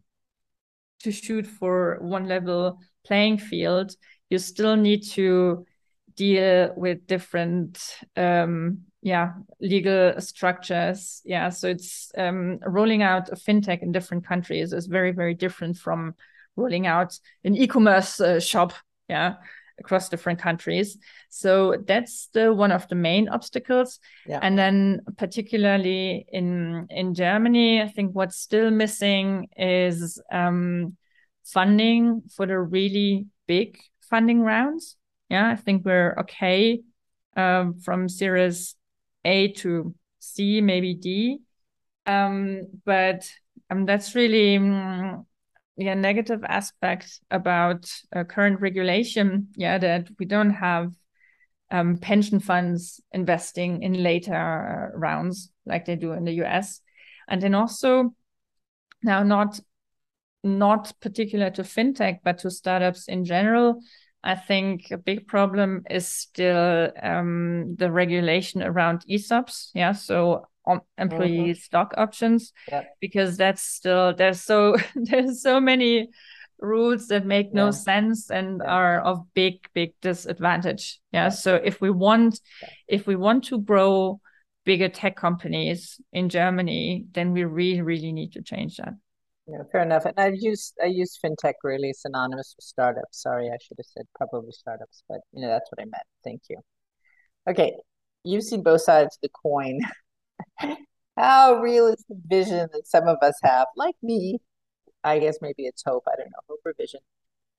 to 1.00 1.12
shoot 1.12 1.46
for 1.46 1.98
one 2.00 2.26
level 2.26 2.78
playing 3.04 3.38
field, 3.38 3.94
you 4.30 4.38
still 4.38 4.76
need 4.76 5.02
to 5.10 5.66
deal 6.14 6.72
with 6.76 7.06
different 7.06 7.98
um 8.16 8.78
yeah 9.02 9.32
legal 9.60 10.20
structures 10.20 11.20
yeah 11.24 11.48
so 11.48 11.68
it's 11.68 12.12
um 12.16 12.58
rolling 12.66 13.02
out 13.02 13.28
a 13.30 13.36
fintech 13.36 13.82
in 13.82 13.92
different 13.92 14.26
countries 14.26 14.72
is 14.72 14.86
very 14.86 15.12
very 15.12 15.34
different 15.34 15.76
from 15.76 16.14
rolling 16.56 16.86
out 16.86 17.18
an 17.44 17.56
e-commerce 17.56 18.20
uh, 18.20 18.38
shop 18.38 18.72
yeah 19.08 19.34
across 19.78 20.08
different 20.08 20.38
countries. 20.38 20.98
So 21.28 21.76
that's 21.86 22.28
the 22.32 22.52
one 22.52 22.72
of 22.72 22.88
the 22.88 22.94
main 22.94 23.28
obstacles. 23.28 23.98
Yeah. 24.26 24.38
And 24.42 24.58
then 24.58 25.00
particularly 25.18 26.26
in 26.28 26.86
in 26.90 27.14
Germany, 27.14 27.82
I 27.82 27.88
think 27.88 28.14
what's 28.14 28.36
still 28.36 28.70
missing 28.70 29.48
is 29.56 30.20
um, 30.30 30.96
funding 31.44 32.22
for 32.34 32.46
the 32.46 32.58
really 32.58 33.26
big 33.46 33.78
funding 34.08 34.40
rounds. 34.42 34.96
Yeah, 35.32 35.48
I 35.48 35.56
think 35.56 35.86
we're 35.86 36.14
okay 36.20 36.82
um, 37.38 37.80
from 37.80 38.06
Series 38.10 38.76
A 39.24 39.48
to 39.52 39.94
C, 40.18 40.60
maybe 40.60 40.92
D. 40.92 41.38
Um, 42.04 42.66
but 42.84 43.26
um, 43.70 43.86
that's 43.86 44.14
really 44.14 44.58
um, 44.58 45.24
yeah 45.78 45.94
negative 45.94 46.44
aspect 46.44 47.20
about 47.30 47.90
uh, 48.14 48.24
current 48.24 48.60
regulation 48.60 49.48
yeah 49.56 49.78
that 49.78 50.08
we 50.18 50.26
don't 50.26 50.50
have 50.50 50.92
um, 51.70 51.96
pension 51.96 52.38
funds 52.38 53.00
investing 53.12 53.82
in 53.82 54.02
later 54.02 54.92
rounds 54.94 55.50
like 55.64 55.86
they 55.86 55.96
do 55.96 56.12
in 56.12 56.24
the 56.24 56.34
US 56.34 56.82
and 57.26 57.40
then 57.40 57.54
also 57.54 58.14
now 59.02 59.22
not 59.22 59.58
not 60.44 60.92
particular 61.00 61.48
to 61.50 61.62
fintech 61.62 62.18
but 62.22 62.38
to 62.38 62.50
startups 62.50 63.08
in 63.08 63.24
general 63.24 63.80
I 64.24 64.36
think 64.36 64.90
a 64.90 64.98
big 64.98 65.26
problem 65.26 65.84
is 65.90 66.06
still 66.06 66.90
um, 67.02 67.74
the 67.76 67.90
regulation 67.90 68.62
around 68.62 69.04
ESOPs. 69.08 69.70
Yeah, 69.74 69.92
so 69.92 70.46
employee 70.98 71.38
mm-hmm. 71.38 71.52
stock 71.54 71.94
options 71.96 72.52
yeah. 72.68 72.84
because 73.00 73.36
that's 73.36 73.62
still 73.62 74.14
there's 74.14 74.40
so 74.40 74.76
there's 74.94 75.42
so 75.42 75.60
many 75.60 76.08
rules 76.60 77.08
that 77.08 77.26
make 77.26 77.46
yeah. 77.46 77.64
no 77.64 77.70
sense 77.70 78.30
and 78.30 78.60
yeah. 78.62 78.70
are 78.70 79.00
of 79.00 79.26
big 79.34 79.66
big 79.74 79.92
disadvantage 80.00 81.00
yeah 81.10 81.28
so 81.28 81.56
if 81.56 81.80
we 81.80 81.90
want 81.90 82.40
if 82.86 83.06
we 83.06 83.16
want 83.16 83.42
to 83.42 83.60
grow 83.60 84.20
bigger 84.64 84.88
tech 84.88 85.16
companies 85.16 86.00
in 86.12 86.28
germany 86.28 87.04
then 87.12 87.32
we 87.32 87.42
really 87.42 87.82
really 87.82 88.12
need 88.12 88.32
to 88.32 88.42
change 88.42 88.76
that 88.76 88.94
yeah 89.48 89.58
fair 89.72 89.82
enough 89.82 90.04
and 90.04 90.14
i 90.18 90.28
use 90.34 90.72
i 90.82 90.86
use 90.86 91.18
fintech 91.24 91.54
really 91.64 91.92
synonymous 91.92 92.54
with 92.56 92.64
startups 92.64 93.22
sorry 93.22 93.48
i 93.48 93.56
should 93.60 93.76
have 93.78 93.86
said 93.86 94.06
probably 94.14 94.52
startups 94.52 95.02
but 95.08 95.20
you 95.32 95.42
know 95.42 95.48
that's 95.48 95.70
what 95.72 95.80
i 95.82 95.84
meant 95.84 96.06
thank 96.24 96.42
you 96.48 96.56
okay 97.48 97.72
you've 98.24 98.44
seen 98.44 98.62
both 98.62 98.82
sides 98.82 99.16
of 99.16 99.20
the 99.22 99.30
coin 99.30 99.80
How 101.16 101.60
real 101.60 101.86
is 101.88 102.04
the 102.08 102.16
vision 102.26 102.68
that 102.72 102.86
some 102.86 103.06
of 103.06 103.18
us 103.22 103.38
have, 103.42 103.66
like 103.76 103.96
me? 104.02 104.38
I 105.04 105.18
guess 105.18 105.38
maybe 105.42 105.66
it's 105.66 105.82
hope. 105.84 106.04
I 106.08 106.16
don't 106.16 106.26
know, 106.28 106.40
hope 106.48 106.60
or 106.64 106.74
vision, 106.78 107.00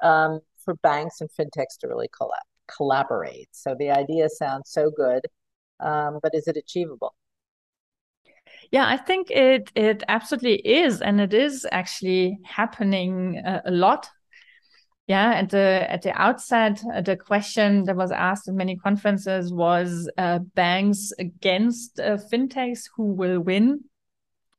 um, 0.02 0.42
for 0.66 0.76
banks 0.76 1.22
and 1.22 1.30
fintechs 1.32 1.78
to 1.82 1.88
really 1.88 2.10
collab- 2.10 2.50
collaborate. 2.76 3.50
So 3.52 3.76
the 3.78 3.92
idea 3.92 4.30
sounds 4.30 4.72
so 4.72 4.92
good, 4.92 5.28
um, 5.82 6.20
but 6.24 6.36
is 6.36 6.48
it 6.48 6.58
achievable? 6.58 7.16
Yeah, 8.74 8.88
I 8.88 8.98
think 8.98 9.32
it 9.32 9.72
it 9.76 10.04
absolutely 10.10 10.56
is, 10.56 11.02
and 11.02 11.22
it 11.22 11.34
is 11.34 11.66
actually 11.72 12.40
happening 12.44 13.42
uh, 13.46 13.62
a 13.66 13.72
lot 13.72 14.10
yeah, 15.08 15.34
at 15.34 15.50
the 15.50 15.86
at 15.90 16.02
the 16.02 16.12
outset, 16.14 16.82
uh, 16.94 17.02
the 17.02 17.18
question 17.18 17.84
that 17.86 17.96
was 17.98 18.12
asked 18.12 18.48
in 18.48 18.56
many 18.56 18.78
conferences 18.78 19.52
was 19.52 20.10
uh, 20.18 20.40
banks 20.56 21.12
against 21.20 22.00
uh, 22.00 22.18
fintechs 22.32 22.90
who 22.96 23.08
will 23.14 23.42
win. 23.42 23.84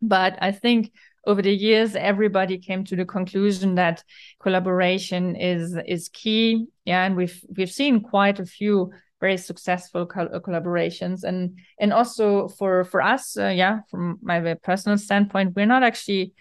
But 0.03 0.37
I 0.43 0.53
think 0.53 0.93
over 1.27 1.41
the 1.41 1.55
years, 1.55 1.97
everybody 1.97 2.59
came 2.59 2.85
to 2.85 2.97
the 2.97 3.07
conclusion 3.07 3.77
that 3.77 4.05
collaboration 4.39 5.35
is 5.35 5.79
is 5.87 6.11
key. 6.11 6.67
Yeah, 6.85 7.05
and 7.05 7.17
we've 7.17 7.43
we've 7.57 7.73
seen 7.73 8.03
quite 8.03 8.39
a 8.39 8.45
few 8.45 8.93
very 9.21 9.37
successful 9.37 10.07
co 10.07 10.29
collaborations, 10.41 11.25
and 11.25 11.59
and 11.79 11.93
also 11.93 12.49
for 12.49 12.85
for 12.85 13.01
us, 13.01 13.37
uh, 13.37 13.49
yeah, 13.49 13.81
from 13.91 14.19
my 14.23 14.55
personal 14.63 14.99
standpoint, 14.99 15.55
we're 15.57 15.67
not 15.67 15.83
actually 15.83 16.33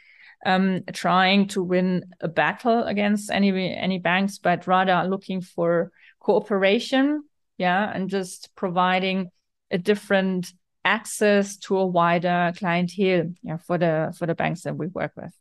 um, 0.46 0.82
trying 0.94 1.48
to 1.48 1.64
win 1.64 2.04
a 2.22 2.28
battle 2.28 2.84
against 2.84 3.32
any 3.32 3.76
any 3.76 4.00
banks, 4.00 4.38
but 4.38 4.68
rather 4.68 5.08
looking 5.08 5.42
for 5.42 5.92
cooperation, 6.20 7.24
yeah, 7.58 7.92
and 7.94 8.10
just 8.10 8.50
providing 8.56 9.30
a 9.72 9.78
different 9.78 10.54
access 10.86 11.58
to 11.58 11.78
a 11.78 11.86
wider 11.86 12.52
clientele, 12.58 13.34
yeah, 13.42 13.58
for 13.58 13.78
the 13.78 14.14
for 14.18 14.28
the 14.28 14.36
banks 14.36 14.64
that 14.64 14.76
we 14.76 14.88
work 14.88 15.14
with. 15.16 15.34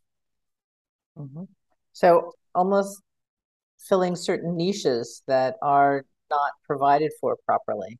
Mm 1.16 1.30
-hmm. 1.34 1.46
So 1.92 2.32
almost 2.54 3.02
filling 3.88 4.16
certain 4.16 4.56
niches 4.56 5.22
that 5.26 5.56
are 5.60 6.04
not 6.38 6.52
provided 6.66 7.12
for 7.20 7.36
properly. 7.46 7.98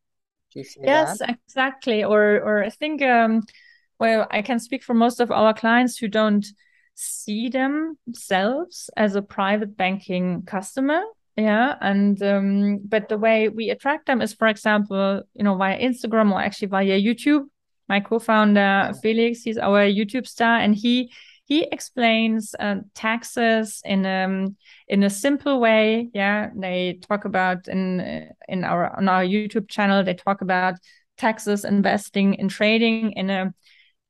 yes, 0.55 1.18
that? 1.18 1.38
exactly. 1.47 2.05
Or 2.05 2.23
or 2.47 2.64
I 2.64 2.71
think 2.71 3.03
um, 3.03 3.42
well, 3.99 4.27
I 4.31 4.42
can 4.42 4.59
speak 4.59 4.83
for 4.83 4.95
most 4.95 5.21
of 5.21 5.31
our 5.31 5.55
clients 5.55 5.97
who 5.99 6.09
don't 6.09 6.47
see 6.95 7.49
themselves 7.49 8.90
as 8.97 9.14
a 9.14 9.23
private 9.23 9.77
banking 9.77 10.42
customer 10.42 11.03
yeah 11.37 11.77
and 11.81 12.23
um, 12.23 12.79
but 12.85 13.09
the 13.09 13.16
way 13.16 13.49
we 13.49 13.71
attract 13.71 14.07
them 14.07 14.21
is 14.21 14.35
for 14.35 14.49
example 14.49 15.23
you 15.35 15.45
know 15.45 15.57
via 15.57 15.79
instagram 15.79 16.33
or 16.33 16.40
actually 16.40 16.68
via 16.68 17.01
youtube 17.01 17.45
my 17.88 18.01
co-founder 18.01 18.92
felix 19.01 19.42
he's 19.42 19.59
our 19.59 19.81
youtube 19.87 20.27
star 20.27 20.59
and 20.59 20.75
he 20.75 21.11
he 21.44 21.64
explains 21.72 22.55
uh, 22.59 22.76
taxes 22.94 23.83
in 23.85 24.07
um 24.07 24.57
in 24.88 25.02
a 25.02 25.11
simple 25.11 25.61
way 25.61 26.09
yeah 26.14 26.50
they 26.57 26.98
talk 27.09 27.24
about 27.24 27.68
in 27.68 28.28
in 28.48 28.64
our 28.64 28.96
on 28.96 29.09
our 29.09 29.24
youtube 29.24 29.68
channel 29.68 30.02
they 30.02 30.14
talk 30.14 30.40
about 30.40 30.74
taxes 31.18 31.64
investing 31.64 32.35
in 32.35 32.48
trading 32.48 33.12
in 33.12 33.31
a 33.31 33.52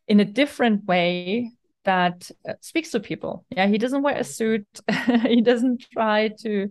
in 0.09 0.21
a 0.21 0.25
different 0.25 0.85
way 0.85 1.51
that 1.85 2.31
uh, 2.49 2.55
speaks 2.61 2.91
to 2.91 3.01
people. 3.01 3.45
Yeah, 3.51 3.67
he 3.67 3.79
doesn't 3.79 4.03
wear 4.03 4.17
a 4.17 4.25
suit. 4.25 4.67
he 5.23 5.41
doesn't 5.41 5.85
try 5.93 6.31
to 6.41 6.69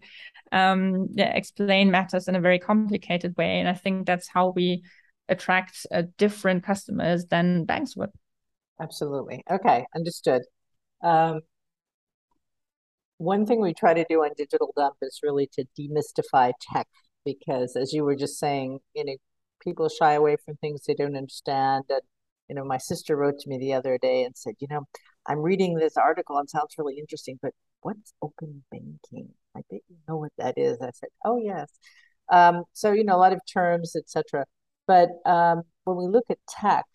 um, 0.52 1.08
yeah, 1.14 1.36
explain 1.36 1.92
matters 1.92 2.28
in 2.28 2.36
a 2.36 2.42
very 2.42 2.60
complicated 2.60 3.36
way. 3.38 3.60
And 3.60 3.68
I 3.68 3.74
think 3.74 4.06
that's 4.06 4.28
how 4.28 4.50
we 4.50 4.84
attract 5.28 5.86
uh, 5.92 6.04
different 6.18 6.64
customers 6.64 7.26
than 7.26 7.66
banks 7.66 7.96
would. 7.96 8.12
Absolutely. 8.82 9.44
Okay, 9.50 9.86
understood. 9.96 10.42
Um, 11.04 11.42
one 13.18 13.46
thing 13.46 13.62
we 13.62 13.74
try 13.74 13.94
to 13.94 14.06
do 14.10 14.24
on 14.24 14.32
Digital 14.38 14.74
Dump 14.76 14.96
is 15.02 15.20
really 15.24 15.48
to 15.54 15.66
demystify 15.80 16.54
tech 16.74 16.88
because, 17.26 17.76
as 17.76 17.94
you 17.94 18.04
were 18.04 18.16
just 18.16 18.40
saying, 18.40 18.80
you 18.96 19.06
know, 19.06 19.16
people 19.62 19.88
shy 19.90 20.14
away 20.14 20.38
from 20.44 20.56
things 20.58 20.82
they 20.88 20.96
don't 20.96 21.16
understand, 21.16 21.86
and 21.90 22.02
you 22.50 22.56
know, 22.56 22.64
my 22.66 22.78
sister 22.78 23.16
wrote 23.16 23.40
to 23.40 23.50
me 23.50 23.58
the 23.60 23.74
other 23.74 23.98
day 24.02 24.24
and 24.24 24.36
said, 24.36 24.56
you 24.60 24.68
know, 24.70 24.84
I'm 25.28 25.40
reading 25.40 25.76
this 25.76 25.98
article 25.98 26.38
and 26.38 26.50
sounds 26.50 26.76
really 26.78 26.98
interesting, 26.98 27.38
but 27.42 27.54
what's 27.82 28.14
open 28.22 28.64
banking? 28.72 29.30
I 29.56 29.62
bet 29.70 29.82
you 29.88 29.98
know 30.08 30.18
what 30.18 30.32
that 30.38 30.56
is. 30.58 30.78
I 30.82 30.90
said, 30.92 31.10
oh 31.24 31.38
yes. 31.38 31.70
Um, 32.32 32.64
so 32.74 32.92
you 32.92 33.04
know, 33.04 33.16
a 33.16 33.20
lot 33.20 33.34
of 33.34 33.42
terms, 33.52 33.96
etc. 33.96 34.46
But 34.88 35.10
um, 35.26 35.62
when 35.84 35.98
we 35.98 36.08
look 36.08 36.26
at 36.30 36.40
tech, 36.50 36.86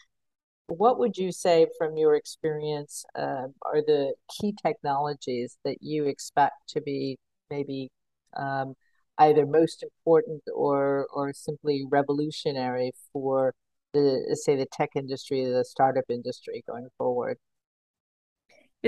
what 0.68 0.98
would 0.98 1.16
you 1.16 1.30
say 1.30 1.66
from 1.78 1.96
your 1.96 2.14
experience 2.14 3.04
uh, 3.14 3.46
are 3.62 3.82
the 3.86 4.14
key 4.28 4.54
technologies 4.60 5.58
that 5.64 5.76
you 5.80 6.06
expect 6.06 6.54
to 6.68 6.80
be 6.80 7.18
maybe 7.50 7.90
um, 8.36 8.74
either 9.18 9.46
most 9.46 9.82
important 9.82 10.42
or 10.54 11.06
or 11.12 11.32
simply 11.32 11.84
revolutionary 11.90 12.92
for 13.12 13.54
the 13.92 14.36
say 14.40 14.56
the 14.56 14.66
tech 14.72 14.90
industry, 14.94 15.44
the 15.44 15.64
startup 15.64 16.04
industry 16.10 16.62
going 16.68 16.88
forward? 16.98 17.38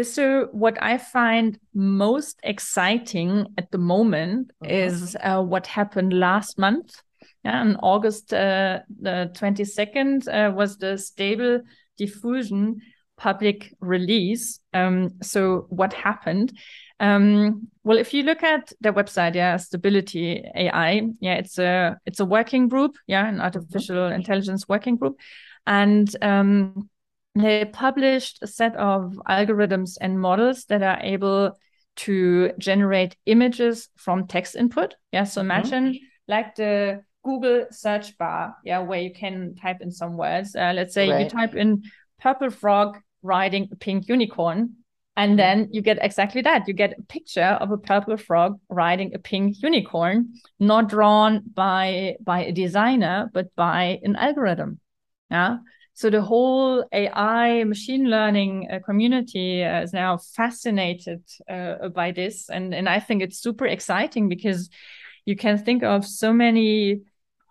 So 0.03 0.49
what 0.53 0.81
I 0.83 0.99
find 0.99 1.59
most 1.75 2.39
exciting 2.43 3.47
at 3.57 3.71
the 3.73 3.79
moment 3.79 4.53
uh-huh. 4.63 4.73
is 4.73 5.17
uh, 5.23 5.43
what 5.43 5.67
happened 5.67 6.13
last 6.13 6.59
month. 6.59 7.03
Yeah, 7.45 7.61
on 7.61 7.77
August 7.77 8.33
uh, 8.33 8.81
the 9.01 9.31
22nd 9.35 10.29
uh, 10.29 10.53
was 10.53 10.79
the 10.79 10.99
stable 10.99 11.63
diffusion 11.97 12.81
public 13.19 13.75
release. 13.81 14.61
Um, 14.73 15.11
so 15.23 15.67
what 15.69 15.93
happened? 15.93 16.57
Um, 17.01 17.69
well, 17.85 17.99
if 17.99 18.15
you 18.15 18.23
look 18.23 18.43
at 18.43 18.73
their 18.81 18.93
website, 18.93 19.35
yeah, 19.35 19.57
Stability 19.57 20.43
AI, 20.55 21.03
yeah, 21.21 21.35
it's 21.35 21.59
a 21.59 21.99
it's 22.07 22.21
a 22.21 22.25
working 22.25 22.69
group, 22.69 22.97
yeah, 23.07 23.27
an 23.29 23.41
artificial 23.41 23.97
mm-hmm. 23.97 24.15
intelligence 24.15 24.69
working 24.69 24.97
group, 24.97 25.19
and 25.67 26.09
um, 26.23 26.89
they 27.35 27.65
published 27.67 28.39
a 28.43 28.47
set 28.47 28.75
of 28.77 29.15
algorithms 29.29 29.97
and 30.01 30.21
models 30.21 30.65
that 30.67 30.83
are 30.83 30.99
able 31.03 31.57
to 31.97 32.53
generate 32.59 33.17
images 33.27 33.89
from 33.97 34.27
text 34.27 34.57
input. 34.57 34.95
Yeah, 35.13 35.25
so 35.25 35.41
mm-hmm. 35.41 35.51
imagine 35.51 35.85
mm-hmm. 35.85 36.33
like 36.33 36.57
the 36.57 37.05
Google 37.29 37.67
search 37.71 38.17
bar, 38.17 38.57
yeah, 38.65 38.81
where 38.81 39.01
you 39.01 39.13
can 39.13 39.55
type 39.55 39.81
in 39.81 39.91
some 39.91 40.17
words. 40.17 40.57
Uh, 40.57 40.73
let's 40.75 40.95
say 40.95 41.11
right. 41.11 41.21
you 41.25 41.29
type 41.29 41.55
in 41.55 41.83
purple 42.19 42.51
frog 42.51 42.99
riding 43.23 43.69
a 43.73 43.77
pink 43.77 44.09
unicorn 44.09 44.77
and 45.19 45.37
then 45.37 45.69
you 45.73 45.83
get 45.83 45.99
exactly 46.01 46.43
that. 46.43 46.69
You 46.69 46.75
get 46.75 46.95
a 46.97 47.03
picture 47.03 47.59
of 47.61 47.73
a 47.73 47.77
purple 47.77 48.17
frog 48.17 48.61
riding 48.69 49.15
a 49.15 49.19
pink 49.19 49.61
unicorn, 49.61 50.35
not 50.61 50.89
drawn 50.89 51.43
by 51.55 52.15
by 52.21 52.45
a 52.45 52.53
designer, 52.53 53.29
but 53.35 53.55
by 53.57 53.99
an 54.05 54.15
algorithm. 54.15 54.79
Yeah. 55.29 55.59
So 55.95 56.09
the 56.09 56.23
whole 56.23 56.85
AI 56.93 57.65
machine 57.65 58.09
learning 58.09 58.69
uh, 58.71 58.79
community 58.87 59.65
uh, 59.65 59.83
is 59.83 59.93
now 59.93 60.19
fascinated 60.19 61.25
uh, 61.51 61.89
by 61.89 62.13
this, 62.13 62.49
and 62.49 62.73
and 62.73 62.89
I 62.89 63.01
think 63.01 63.21
it's 63.21 63.43
super 63.43 63.67
exciting 63.67 64.29
because 64.29 64.71
you 65.25 65.35
can 65.35 65.59
think 65.59 65.83
of 65.83 66.07
so 66.07 66.33
many 66.33 67.01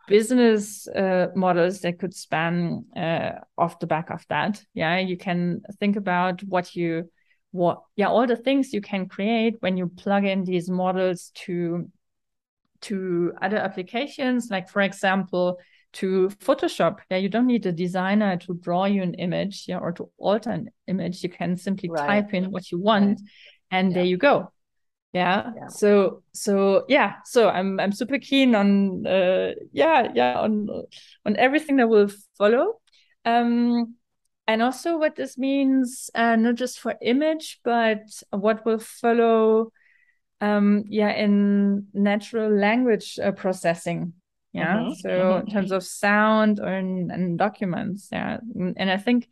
business 0.08 0.88
uh, 0.88 1.28
models 1.36 1.82
that 1.82 2.00
could 2.00 2.13
span 2.13 2.86
uh, 2.96 3.32
off 3.58 3.80
the 3.80 3.88
back 3.88 4.10
of 4.10 4.26
that. 4.30 4.63
Yeah, 4.74 5.00
you 5.00 5.17
can 5.17 5.62
think 5.80 5.96
about 5.96 6.41
what 6.43 6.76
you 6.76 7.10
what 7.52 7.82
yeah 7.96 8.08
all 8.08 8.28
the 8.28 8.36
things 8.36 8.74
you 8.74 8.82
can 8.82 9.08
create 9.08 9.56
when 9.62 9.78
you 9.78 9.88
plug 9.88 10.26
in 10.26 10.43
these 10.43 10.70
models 10.70 11.32
to 11.34 11.89
to 12.82 13.34
other 13.41 13.58
applications 13.58 14.50
like 14.52 14.70
for 14.70 14.82
example 14.82 15.58
to 15.93 16.30
photoshop 16.39 17.00
yeah 17.10 17.17
you 17.17 17.30
don't 17.30 17.48
need 17.48 17.65
a 17.65 17.72
designer 17.72 18.38
to 18.38 18.54
draw 18.56 18.86
you 18.86 19.02
an 19.02 19.13
image 19.15 19.65
yeah 19.67 19.78
or 19.78 19.91
to 19.91 20.10
alter 20.17 20.52
an 20.52 20.70
image 20.88 21.24
you 21.24 21.30
can 21.30 21.56
simply 21.56 21.89
right. 21.89 22.06
type 22.06 22.34
in 22.34 22.52
what 22.52 22.70
you 22.72 22.80
want 22.80 23.20
right. 23.20 23.20
and 23.72 23.89
yeah. 23.89 23.96
there 23.96 24.06
you 24.06 24.17
go 24.17 24.52
yeah. 25.17 25.51
yeah. 25.56 25.67
so 25.67 26.23
so 26.34 26.86
yeah 26.88 27.15
so 27.25 27.49
i'm 27.49 27.80
i'm 27.80 27.91
super 27.91 28.19
keen 28.19 28.56
on 28.56 29.06
uh 29.06 29.51
yeah 29.71 30.12
yeah 30.13 30.39
on 30.39 30.67
on 31.25 31.36
everything 31.38 31.77
that 31.77 31.89
will 31.89 32.10
follow 32.38 32.80
um 33.25 33.95
and 34.47 34.62
also 34.62 34.97
what 34.97 35.15
this 35.15 35.38
means 35.38 36.10
uh, 36.15 36.36
not 36.36 36.56
just 36.56 36.80
for 36.80 36.95
image 37.01 37.60
but 37.63 38.01
what 38.32 38.65
will 38.65 38.80
follow 38.80 39.71
um 40.41 40.84
yeah 40.88 41.12
in 41.12 41.88
natural 41.93 42.49
language 42.49 43.19
uh, 43.19 43.32
processing 43.32 44.13
yeah 44.53 44.77
mm 44.77 44.88
-hmm. 44.88 44.95
so 44.95 45.10
mm 45.10 45.21
-hmm. 45.21 45.39
in 45.41 45.45
terms 45.53 45.71
of 45.71 45.84
sound 45.84 46.60
or 46.60 46.71
in, 46.77 47.12
in, 47.12 47.38
documents 47.38 48.10
yeah 48.12 48.39
and 48.56 48.89
i 48.89 48.97
think 48.97 49.27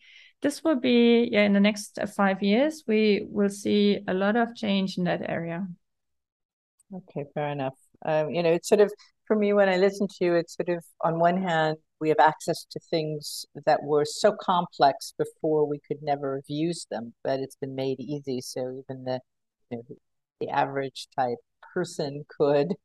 this 0.46 0.64
will 0.64 0.80
be 0.80 1.30
yeah 1.32 1.44
in 1.50 1.54
the 1.54 1.60
next 1.60 1.98
five 2.16 2.42
years 2.44 2.84
we 2.88 3.26
will 3.30 3.50
see 3.50 4.00
a 4.08 4.14
lot 4.14 4.36
of 4.36 4.56
change 4.56 4.98
in 4.98 5.04
that 5.06 5.22
area 5.28 5.68
okay 6.94 7.24
fair 7.34 7.50
enough 7.50 7.78
um, 8.06 8.30
you 8.30 8.44
know 8.44 8.52
it's 8.52 8.70
sort 8.70 8.82
of 8.82 8.92
for 9.28 9.36
me 9.36 9.54
when 9.54 9.70
i 9.70 9.78
listen 9.78 10.08
to 10.08 10.26
you 10.26 10.36
it's 10.36 10.56
sort 10.56 10.70
of 10.70 10.84
on 11.02 11.20
one 11.20 11.42
hand 11.42 11.78
we 12.00 12.10
have 12.10 12.20
access 12.20 12.66
to 12.72 12.80
things 12.80 13.46
that 13.66 13.84
were 13.84 14.06
so 14.06 14.36
complex 14.40 15.14
before 15.18 15.68
we 15.68 15.80
could 15.88 16.02
never 16.02 16.36
have 16.36 16.50
used 16.50 16.88
them, 16.92 17.14
but 17.24 17.40
it's 17.40 17.56
been 17.56 17.76
made 17.76 18.00
easy. 18.00 18.42
So 18.42 18.60
even 18.72 19.06
the 19.06 19.20
you 19.72 19.78
know, 19.78 19.96
the 20.40 20.50
average 20.50 21.08
type 21.18 21.38
person 21.74 22.26
could, 22.38 22.76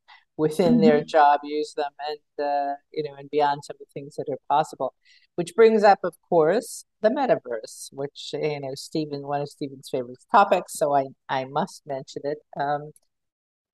within 0.40 0.72
mm-hmm. 0.74 0.82
their 0.82 1.04
job, 1.04 1.40
use 1.44 1.74
them, 1.76 1.92
and 2.08 2.46
uh, 2.46 2.74
you 2.92 3.02
know, 3.04 3.14
and 3.18 3.28
beyond 3.30 3.62
some 3.64 3.74
of 3.74 3.80
the 3.80 3.92
things 3.92 4.16
that 4.16 4.28
are 4.30 4.38
possible. 4.48 4.94
Which 5.36 5.54
brings 5.54 5.82
up, 5.84 6.00
of 6.02 6.14
course, 6.28 6.84
the 7.02 7.10
metaverse, 7.10 7.90
which 7.92 8.30
you 8.32 8.60
know, 8.60 8.74
Stephen, 8.74 9.26
one 9.26 9.42
of 9.42 9.48
Stephen's 9.48 9.88
favorite 9.90 10.18
topics. 10.32 10.72
So 10.74 10.96
I 10.96 11.04
I 11.28 11.44
must 11.44 11.82
mention 11.86 12.22
it. 12.24 12.38
Um, 12.58 12.92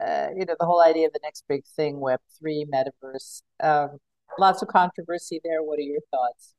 uh, 0.05 0.29
you 0.37 0.45
know, 0.45 0.57
the 0.59 0.67
whole 0.67 0.83
idea 0.83 1.07
of 1.07 1.13
the 1.13 1.21
next 1.23 1.45
big 1.49 1.63
thing, 1.77 2.01
Web 2.01 2.21
three, 2.39 2.67
metaverse. 2.75 3.43
Um, 3.63 3.99
lots 4.39 4.61
of 4.63 4.69
controversy 4.69 5.41
there. 5.45 5.63
What 5.63 5.79
are 5.79 5.83
your 5.83 6.01
thoughts? 6.11 6.55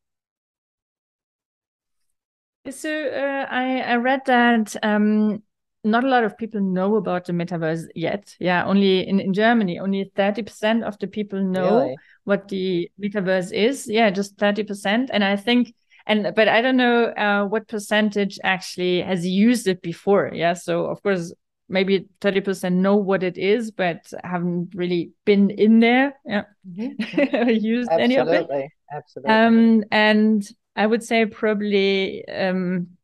So 2.70 2.90
uh, 2.90 3.46
I 3.50 3.82
I 3.82 3.96
read 3.96 4.22
that 4.26 4.76
um, 4.84 5.44
not 5.88 6.04
a 6.04 6.08
lot 6.08 6.24
of 6.24 6.38
people 6.38 6.62
know 6.62 6.96
about 6.96 7.26
the 7.26 7.34
metaverse 7.34 7.86
yet. 7.96 8.36
Yeah, 8.40 8.66
only 8.66 9.08
in, 9.08 9.20
in 9.20 9.34
Germany, 9.34 9.80
only 9.80 10.12
thirty 10.16 10.44
percent 10.44 10.84
of 10.84 10.98
the 11.00 11.08
people 11.08 11.42
know 11.42 11.80
really? 11.80 11.98
what 12.26 12.48
the 12.48 12.92
metaverse 13.02 13.52
is. 13.52 13.88
Yeah, 13.90 14.10
just 14.10 14.38
thirty 14.38 14.64
percent. 14.64 15.10
And 15.14 15.24
I 15.24 15.36
think 15.36 15.74
and 16.06 16.34
but 16.36 16.48
I 16.48 16.62
don't 16.62 16.78
know 16.78 17.06
uh, 17.06 17.46
what 17.46 17.68
percentage 17.68 18.40
actually 18.44 19.02
has 19.02 19.26
used 19.26 19.68
it 19.68 19.82
before. 19.82 20.32
Yeah, 20.34 20.54
so 20.54 20.86
of 20.86 21.02
course 21.02 21.34
maybe 21.70 22.08
30% 22.22 22.74
know 22.74 22.96
what 22.96 23.24
it 23.24 23.38
is, 23.38 23.72
but 23.72 24.12
haven't 24.24 24.74
really 24.74 25.12
been 25.26 25.50
in 25.50 25.80
there. 25.80 26.14
Yeah. 26.26 26.44
Mm-hmm. 26.68 27.50
Used 27.50 27.90
Absolutely. 27.92 28.04
any 28.04 28.16
of 28.18 28.28
it. 28.30 28.70
Absolutely. 28.92 29.34
Um, 29.34 29.84
and 29.92 30.48
I 30.76 30.88
would 30.88 31.04
say 31.04 31.26
probably 31.26 32.28
um, 32.30 32.97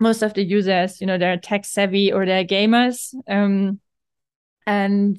most 0.00 0.22
of 0.22 0.34
the 0.34 0.44
users, 0.44 1.00
you 1.00 1.06
know, 1.06 1.18
they're 1.18 1.36
tech 1.36 1.64
savvy 1.64 2.12
or 2.12 2.26
they're 2.26 2.44
gamers. 2.44 3.14
Um, 3.28 3.80
and 4.66 5.18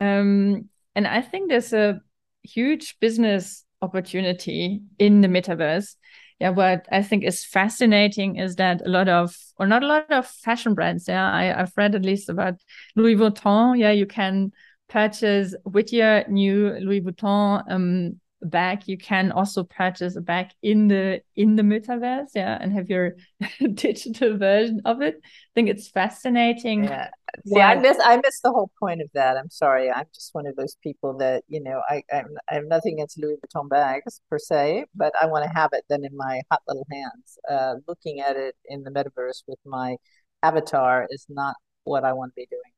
um, 0.00 0.68
and 0.94 1.06
I 1.06 1.22
think 1.22 1.48
there's 1.48 1.72
a 1.72 2.00
huge 2.42 2.98
business 3.00 3.64
opportunity 3.80 4.80
in 4.98 5.20
the 5.20 5.28
metaverse 5.28 5.94
yeah, 6.42 6.50
what 6.50 6.88
I 6.90 7.02
think 7.02 7.22
is 7.22 7.44
fascinating 7.44 8.34
is 8.34 8.56
that 8.56 8.82
a 8.84 8.88
lot 8.88 9.08
of, 9.08 9.36
or 9.58 9.66
not 9.68 9.84
a 9.84 9.86
lot 9.86 10.10
of 10.10 10.26
fashion 10.26 10.74
brands. 10.74 11.06
Yeah, 11.06 11.30
I, 11.30 11.60
I've 11.60 11.72
read 11.76 11.94
at 11.94 12.02
least 12.02 12.28
about 12.28 12.54
Louis 12.96 13.14
Vuitton. 13.14 13.78
Yeah, 13.78 13.92
you 13.92 14.06
can 14.06 14.50
purchase 14.88 15.54
with 15.64 15.92
your 15.92 16.26
new 16.26 16.70
Louis 16.80 17.00
Vuitton 17.00 17.62
um, 17.70 18.20
bag, 18.42 18.82
you 18.86 18.98
can 18.98 19.32
also 19.32 19.64
purchase 19.64 20.16
a 20.16 20.20
bag 20.20 20.50
in 20.62 20.88
the 20.88 21.22
in 21.36 21.56
the 21.56 21.62
metaverse, 21.62 22.30
yeah, 22.34 22.58
and 22.60 22.72
have 22.72 22.88
your 22.88 23.16
digital 23.74 24.36
version 24.36 24.80
of 24.84 25.00
it. 25.02 25.16
I 25.22 25.28
think 25.54 25.68
it's 25.68 25.88
fascinating. 25.88 26.84
Yeah. 26.84 27.08
See, 27.46 27.60
I 27.60 27.76
miss 27.76 27.98
I 28.02 28.16
miss 28.16 28.40
the 28.40 28.50
whole 28.50 28.70
point 28.78 29.00
of 29.00 29.08
that. 29.14 29.36
I'm 29.36 29.50
sorry. 29.50 29.90
I'm 29.90 30.06
just 30.14 30.34
one 30.34 30.46
of 30.46 30.56
those 30.56 30.76
people 30.82 31.16
that, 31.18 31.44
you 31.48 31.62
know, 31.62 31.80
I 31.88 32.02
I'm, 32.12 32.26
I 32.50 32.54
have 32.54 32.66
nothing 32.66 32.94
against 32.94 33.18
Louis 33.18 33.36
Vuitton 33.36 33.68
bags 33.68 34.20
per 34.28 34.38
se, 34.38 34.84
but 34.94 35.12
I 35.20 35.26
want 35.26 35.44
to 35.44 35.50
have 35.50 35.70
it 35.72 35.84
then 35.88 36.04
in 36.04 36.16
my 36.16 36.42
hot 36.50 36.62
little 36.68 36.86
hands. 36.90 37.38
Uh, 37.48 37.76
looking 37.88 38.20
at 38.20 38.36
it 38.36 38.54
in 38.66 38.82
the 38.82 38.90
metaverse 38.90 39.42
with 39.46 39.58
my 39.64 39.96
avatar 40.42 41.06
is 41.10 41.26
not 41.28 41.56
what 41.84 42.04
I 42.04 42.12
want 42.12 42.32
to 42.32 42.34
be 42.36 42.48
doing. 42.50 42.72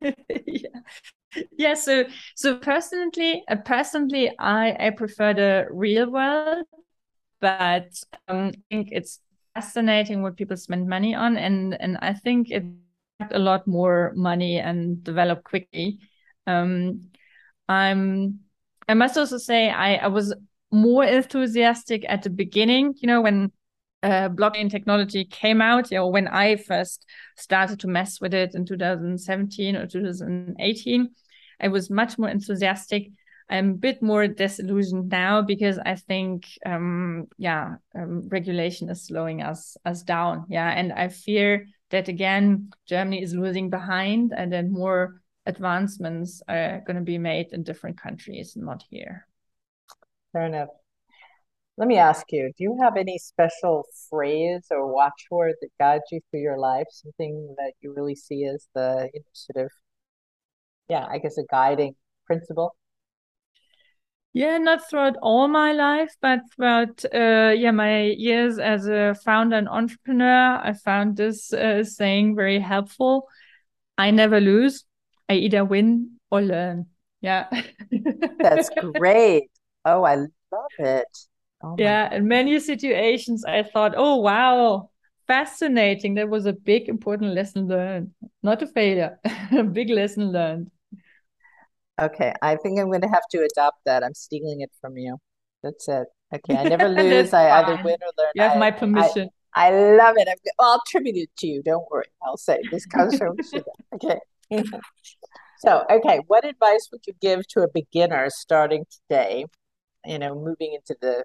yeah 0.46 0.80
yeah 1.58 1.74
so 1.74 2.04
so 2.34 2.56
personally 2.56 3.42
uh, 3.48 3.56
personally 3.56 4.30
i 4.38 4.76
i 4.86 4.90
prefer 4.90 5.34
the 5.34 5.66
real 5.70 6.10
world 6.10 6.64
but 7.40 7.88
um, 8.28 8.48
i 8.48 8.52
think 8.70 8.88
it's 8.92 9.20
fascinating 9.54 10.22
what 10.22 10.36
people 10.36 10.56
spend 10.56 10.88
money 10.88 11.14
on 11.14 11.36
and 11.36 11.80
and 11.80 11.98
i 12.02 12.12
think 12.12 12.50
it 12.50 12.64
a 13.30 13.38
lot 13.38 13.66
more 13.66 14.12
money 14.16 14.58
and 14.58 15.02
develop 15.04 15.44
quickly. 15.44 15.98
Um 16.46 17.10
i'm 17.68 18.40
i 18.88 18.92
must 18.94 19.16
also 19.16 19.38
say 19.38 19.70
i 19.70 19.94
i 19.94 20.08
was 20.08 20.34
more 20.70 21.04
enthusiastic 21.04 22.04
at 22.08 22.22
the 22.22 22.28
beginning 22.28 22.92
you 22.98 23.06
know 23.06 23.22
when 23.22 23.50
uh, 24.02 24.28
blockchain 24.28 24.70
technology 24.70 25.24
came 25.24 25.62
out, 25.62 25.90
you 25.90 25.96
know, 25.96 26.08
when 26.08 26.28
I 26.28 26.56
first 26.56 27.06
started 27.36 27.80
to 27.80 27.88
mess 27.88 28.20
with 28.20 28.34
it 28.34 28.54
in 28.54 28.66
2017 28.66 29.76
or 29.76 29.86
2018, 29.86 31.08
I 31.60 31.68
was 31.68 31.90
much 31.90 32.18
more 32.18 32.28
enthusiastic. 32.28 33.10
I'm 33.50 33.70
a 33.70 33.74
bit 33.74 34.02
more 34.02 34.26
disillusioned 34.26 35.10
now 35.10 35.42
because 35.42 35.78
I 35.78 35.96
think, 35.96 36.46
um, 36.64 37.26
yeah, 37.36 37.76
um, 37.94 38.28
regulation 38.28 38.88
is 38.88 39.06
slowing 39.06 39.42
us 39.42 39.76
us 39.84 40.02
down. 40.02 40.46
Yeah, 40.48 40.70
and 40.70 40.92
I 40.92 41.08
fear 41.08 41.66
that 41.90 42.08
again, 42.08 42.70
Germany 42.86 43.22
is 43.22 43.34
losing 43.34 43.70
behind, 43.70 44.32
and 44.36 44.50
then 44.52 44.72
more 44.72 45.20
advancements 45.46 46.42
are 46.48 46.82
going 46.86 46.96
to 46.96 47.02
be 47.02 47.18
made 47.18 47.52
in 47.52 47.62
different 47.62 48.00
countries, 48.00 48.56
not 48.56 48.82
here. 48.90 49.26
Fair 50.32 50.46
enough. 50.46 50.70
Let 51.76 51.88
me 51.88 51.98
ask 51.98 52.26
you, 52.30 52.52
do 52.56 52.64
you 52.64 52.78
have 52.80 52.96
any 52.96 53.18
special 53.18 53.84
phrase 54.08 54.66
or 54.70 54.92
watchword 54.92 55.54
that 55.60 55.70
guides 55.78 56.04
you 56.12 56.20
through 56.30 56.40
your 56.40 56.58
life? 56.58 56.86
Something 56.90 57.54
that 57.58 57.72
you 57.80 57.92
really 57.92 58.14
see 58.14 58.44
as 58.44 58.66
the 58.74 59.10
sort 59.32 59.66
of 59.66 59.70
yeah, 60.88 61.06
I 61.08 61.18
guess 61.18 61.38
a 61.38 61.44
guiding 61.50 61.94
principle? 62.26 62.76
Yeah, 64.34 64.58
not 64.58 64.88
throughout 64.90 65.16
all 65.22 65.46
my 65.46 65.72
life, 65.72 66.12
but 66.20 66.40
throughout 66.54 67.04
uh, 67.14 67.54
yeah 67.56 67.70
my 67.70 68.06
years 68.06 68.58
as 68.58 68.88
a 68.88 69.14
founder 69.24 69.56
and 69.56 69.68
entrepreneur, 69.68 70.60
I 70.62 70.72
found 70.72 71.16
this 71.16 71.52
uh, 71.52 71.84
saying 71.84 72.34
very 72.34 72.58
helpful. 72.58 73.28
I 73.96 74.10
never 74.10 74.40
lose. 74.40 74.84
I 75.28 75.34
either 75.34 75.64
win 75.64 76.18
or 76.32 76.42
learn. 76.42 76.86
Yeah, 77.20 77.46
that's 78.40 78.70
great. 78.96 79.50
Oh, 79.84 80.02
I 80.02 80.16
love 80.16 80.74
it. 80.80 81.06
Oh 81.62 81.76
yeah, 81.78 82.12
in 82.12 82.26
many 82.26 82.58
situations, 82.58 83.44
I 83.44 83.62
thought, 83.62 83.94
oh 83.96 84.16
wow, 84.16 84.90
fascinating. 85.28 86.14
That 86.14 86.28
was 86.28 86.46
a 86.46 86.52
big 86.52 86.88
important 86.88 87.34
lesson 87.34 87.68
learned, 87.68 88.12
not 88.42 88.62
a 88.62 88.66
failure, 88.66 89.20
a 89.52 89.62
big 89.62 89.90
lesson 89.90 90.32
learned. 90.32 90.72
Okay, 92.00 92.32
I 92.42 92.56
think 92.56 92.80
I'm 92.80 92.88
going 92.88 93.02
to 93.02 93.08
have 93.08 93.26
to 93.30 93.46
adopt 93.52 93.78
that. 93.86 94.02
I'm 94.02 94.14
stealing 94.14 94.60
it 94.60 94.70
from 94.80 94.96
you. 94.96 95.18
That's 95.62 95.88
it. 95.88 96.08
Okay, 96.34 96.56
I 96.56 96.64
never 96.68 96.88
lose. 96.88 97.32
I 97.32 97.50
either 97.50 97.78
win 97.84 97.96
or 98.02 98.12
learn. 98.18 98.32
You 98.34 98.42
have 98.42 98.56
I, 98.56 98.58
my 98.58 98.70
permission. 98.70 99.30
I, 99.54 99.68
I 99.68 99.70
love 99.96 100.16
it. 100.18 100.28
i 100.28 100.34
will 100.58 100.80
attribute 100.86 101.16
it 101.16 101.30
to 101.38 101.46
you. 101.46 101.62
Don't 101.62 101.84
worry. 101.90 102.06
I'll 102.22 102.36
say 102.36 102.60
this 102.70 102.86
comes 102.86 103.16
from 103.16 103.36
Okay. 103.94 104.18
so, 105.58 105.84
okay, 105.90 106.20
what 106.26 106.44
advice 106.44 106.88
would 106.90 107.02
you 107.06 107.14
give 107.20 107.46
to 107.48 107.60
a 107.62 107.68
beginner 107.72 108.28
starting 108.30 108.84
today? 109.08 109.46
You 110.04 110.18
know, 110.18 110.34
moving 110.34 110.74
into 110.74 110.96
the 111.00 111.24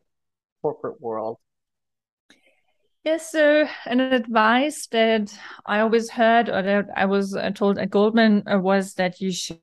corporate 0.61 1.01
world. 1.01 1.37
Yes, 3.03 3.31
so 3.31 3.65
an 3.85 4.01
advice 4.01 4.85
that 4.87 5.35
I 5.65 5.79
always 5.79 6.11
heard 6.11 6.49
or 6.49 6.61
that 6.61 6.89
I 6.95 7.05
was 7.05 7.35
uh, 7.35 7.49
told 7.49 7.79
at 7.79 7.89
Goldman 7.89 8.43
uh, 8.47 8.59
was 8.59 8.93
that 8.95 9.19
you 9.21 9.31
should 9.31 9.59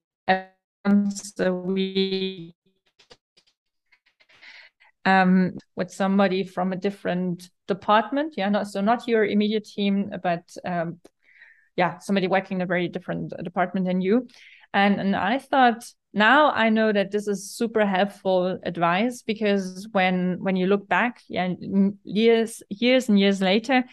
once 0.87 1.38
a 1.40 1.53
week 1.53 2.55
um, 5.05 5.57
with 5.75 5.90
somebody 5.90 6.44
from 6.44 6.72
a 6.72 6.77
different 6.77 7.51
department. 7.66 8.35
Yeah, 8.37 8.49
not 8.49 8.68
so 8.68 8.81
not 8.81 9.09
your 9.09 9.25
immediate 9.25 9.64
team, 9.64 10.12
but 10.22 10.44
um, 10.64 11.01
yeah, 11.77 11.99
somebody 11.99 12.29
working 12.29 12.59
in 12.59 12.62
a 12.62 12.66
very 12.66 12.88
different 12.88 13.33
department 13.42 13.87
than 13.87 14.01
you. 14.01 14.29
And 14.72 15.01
and 15.01 15.16
I 15.16 15.38
thought 15.38 15.85
now 16.12 16.51
I 16.51 16.70
know 16.70 16.92
that 16.92 17.11
this 17.11 17.27
is 17.29 17.51
super 17.51 17.85
helpful 17.85 18.59
advice 18.62 19.22
because 19.22 19.88
when 19.92 20.38
when 20.40 20.57
you 20.57 20.66
look 20.66 20.88
back, 20.88 21.20
yeah, 21.29 21.55
years 22.05 22.62
years 22.68 23.09
and 23.09 23.18
years 23.18 23.40
later, 23.40 23.85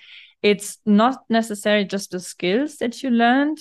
it's 0.41 0.77
not 0.85 1.23
necessarily 1.29 1.85
just 1.85 2.11
the 2.11 2.19
skills 2.19 2.77
that 2.77 3.01
you 3.01 3.09
learned 3.09 3.57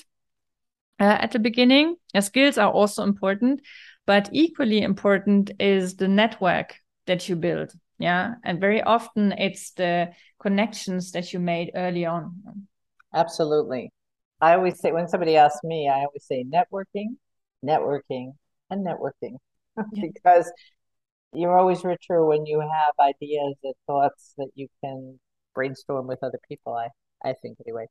uh, 1.03 1.19
at 1.21 1.33
the 1.33 1.39
beginning. 1.41 1.97
Your 2.15 2.23
skills 2.23 2.59
are 2.59 2.71
also 2.71 3.03
important, 3.03 3.61
but 4.07 4.29
equally 4.33 4.83
important 4.83 5.51
is 5.59 5.97
the 5.97 6.07
network 6.07 6.77
that 7.07 7.29
you 7.29 7.35
build. 7.35 7.73
Yeah. 7.99 8.35
And 8.45 8.61
very 8.61 8.83
often 8.83 9.33
it's 9.33 9.73
the 9.73 10.13
connections 10.41 11.11
that 11.13 11.33
you 11.33 11.41
made 11.41 11.73
early 11.75 12.07
on. 12.07 12.69
Absolutely. 13.13 13.91
I 14.41 14.55
always 14.55 14.81
say, 14.81 14.93
when 14.93 15.09
somebody 15.09 15.37
asks 15.37 15.63
me, 15.65 15.89
I 15.89 16.05
always 16.05 16.25
say 16.25 16.45
networking, 16.45 17.17
networking, 17.65 18.35
and 18.71 18.87
networking 18.87 19.37
because 20.01 20.51
you're 21.33 21.57
always 21.59 21.85
richer 21.85 22.25
when 22.25 22.47
you 22.47 22.61
have 22.61 22.95
ideas 23.01 23.57
and 23.65 23.75
thoughts 23.87 24.35
that 24.39 24.51
you 24.55 24.69
can 24.83 25.19
brainstorm 25.55 26.07
with 26.07 26.21
other 26.23 26.41
people. 26.49 26.75
I, 26.75 26.89
I 27.29 27.35
think, 27.35 27.59
anyway. 27.67 27.87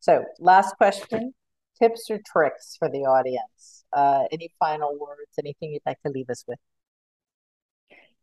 So, 0.00 0.24
last 0.38 0.76
question 0.76 1.32
tips 1.78 2.10
or 2.10 2.20
tricks 2.26 2.76
for 2.78 2.88
the 2.88 3.00
audience? 3.00 3.84
Uh, 3.92 4.24
any 4.32 4.50
final 4.58 4.96
words? 4.98 5.30
Anything 5.38 5.72
you'd 5.72 5.82
like 5.86 6.00
to 6.02 6.10
leave 6.10 6.30
us 6.30 6.44
with? 6.46 6.58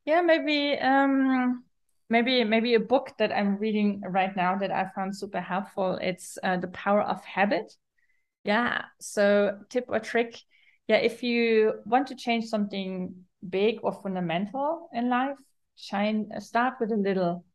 Yeah, 0.05 0.21
maybe 0.21 0.77
um, 0.79 1.63
maybe 2.09 2.43
maybe 2.43 2.73
a 2.73 2.79
book 2.79 3.13
that 3.19 3.31
I'm 3.31 3.57
reading 3.57 4.01
right 4.07 4.35
now 4.35 4.57
that 4.57 4.71
I 4.71 4.89
found 4.95 5.15
super 5.15 5.41
helpful. 5.41 5.97
It's 6.01 6.37
uh, 6.43 6.57
The 6.57 6.67
Power 6.69 7.01
of 7.01 7.23
Habit. 7.23 7.73
Yeah. 8.43 8.85
So 8.99 9.59
tip 9.69 9.85
or 9.87 9.99
trick. 9.99 10.39
Yeah, 10.87 10.97
if 10.97 11.23
you 11.23 11.75
want 11.85 12.07
to 12.07 12.15
change 12.15 12.45
something 12.45 13.13
big 13.47 13.79
or 13.83 13.93
fundamental 13.93 14.89
in 14.93 15.09
life, 15.09 15.37
shine 15.75 16.29
start 16.39 16.75
with 16.79 16.91
a 16.91 16.97
little 16.97 17.45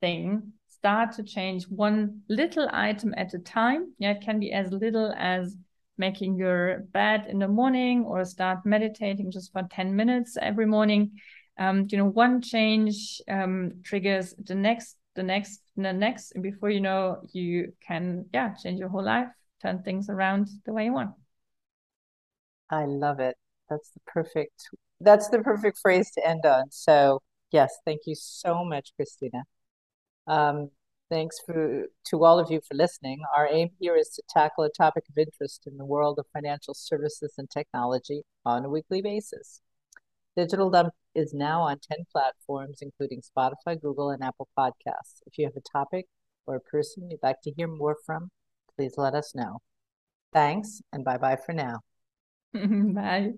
thing 0.00 0.52
start 0.82 1.12
to 1.12 1.22
change 1.22 1.62
one 1.68 2.22
little 2.28 2.68
item 2.72 3.14
at 3.16 3.32
a 3.34 3.38
time. 3.38 3.92
Yeah, 4.00 4.10
it 4.10 4.20
can 4.20 4.40
be 4.40 4.52
as 4.52 4.72
little 4.72 5.14
as 5.16 5.56
making 5.96 6.34
your 6.34 6.80
bed 6.90 7.26
in 7.28 7.38
the 7.38 7.46
morning 7.46 8.02
or 8.04 8.24
start 8.24 8.66
meditating 8.66 9.30
just 9.30 9.52
for 9.52 9.62
10 9.70 9.94
minutes 9.94 10.36
every 10.42 10.66
morning. 10.66 11.12
Um, 11.56 11.86
you 11.88 11.98
know, 11.98 12.06
one 12.06 12.42
change 12.42 13.22
um, 13.30 13.74
triggers 13.84 14.34
the 14.44 14.56
next, 14.56 14.96
the 15.14 15.22
next, 15.22 15.60
the 15.76 15.92
next, 15.92 16.32
and 16.32 16.42
before 16.42 16.70
you 16.70 16.80
know, 16.80 17.20
you 17.32 17.74
can, 17.86 18.26
yeah, 18.34 18.52
change 18.60 18.80
your 18.80 18.88
whole 18.88 19.04
life, 19.04 19.28
turn 19.62 19.84
things 19.84 20.10
around 20.10 20.48
the 20.66 20.72
way 20.72 20.86
you 20.86 20.92
want. 20.92 21.12
I 22.70 22.86
love 22.86 23.20
it. 23.20 23.36
That's 23.70 23.88
the 23.90 24.00
perfect, 24.04 24.68
that's 25.00 25.28
the 25.28 25.38
perfect 25.38 25.78
phrase 25.78 26.10
to 26.16 26.26
end 26.26 26.44
on. 26.44 26.72
So 26.72 27.22
yes, 27.52 27.72
thank 27.86 28.00
you 28.06 28.16
so 28.16 28.64
much, 28.64 28.90
Christina. 28.96 29.44
Um, 30.26 30.70
thanks 31.10 31.38
for, 31.44 31.86
to 32.06 32.24
all 32.24 32.38
of 32.38 32.50
you 32.50 32.60
for 32.66 32.74
listening. 32.74 33.20
Our 33.36 33.48
aim 33.48 33.70
here 33.78 33.96
is 33.96 34.08
to 34.10 34.22
tackle 34.28 34.64
a 34.64 34.70
topic 34.70 35.04
of 35.10 35.18
interest 35.18 35.66
in 35.66 35.76
the 35.76 35.84
world 35.84 36.18
of 36.18 36.26
financial 36.32 36.74
services 36.74 37.34
and 37.38 37.50
technology 37.50 38.22
on 38.44 38.64
a 38.64 38.68
weekly 38.68 39.02
basis. 39.02 39.60
Digital 40.36 40.70
Dump 40.70 40.94
is 41.14 41.34
now 41.34 41.62
on 41.62 41.78
10 41.78 42.06
platforms, 42.10 42.78
including 42.80 43.20
Spotify, 43.20 43.80
Google, 43.80 44.10
and 44.10 44.22
Apple 44.22 44.48
Podcasts. 44.58 45.20
If 45.26 45.36
you 45.36 45.44
have 45.44 45.56
a 45.56 45.60
topic 45.60 46.06
or 46.46 46.56
a 46.56 46.60
person 46.60 47.10
you'd 47.10 47.22
like 47.22 47.40
to 47.42 47.52
hear 47.52 47.68
more 47.68 47.96
from, 48.06 48.30
please 48.76 48.94
let 48.96 49.14
us 49.14 49.34
know. 49.34 49.58
Thanks, 50.32 50.80
and 50.92 51.04
bye 51.04 51.18
bye 51.18 51.36
for 51.36 51.52
now. 51.52 51.80
bye. 52.54 53.32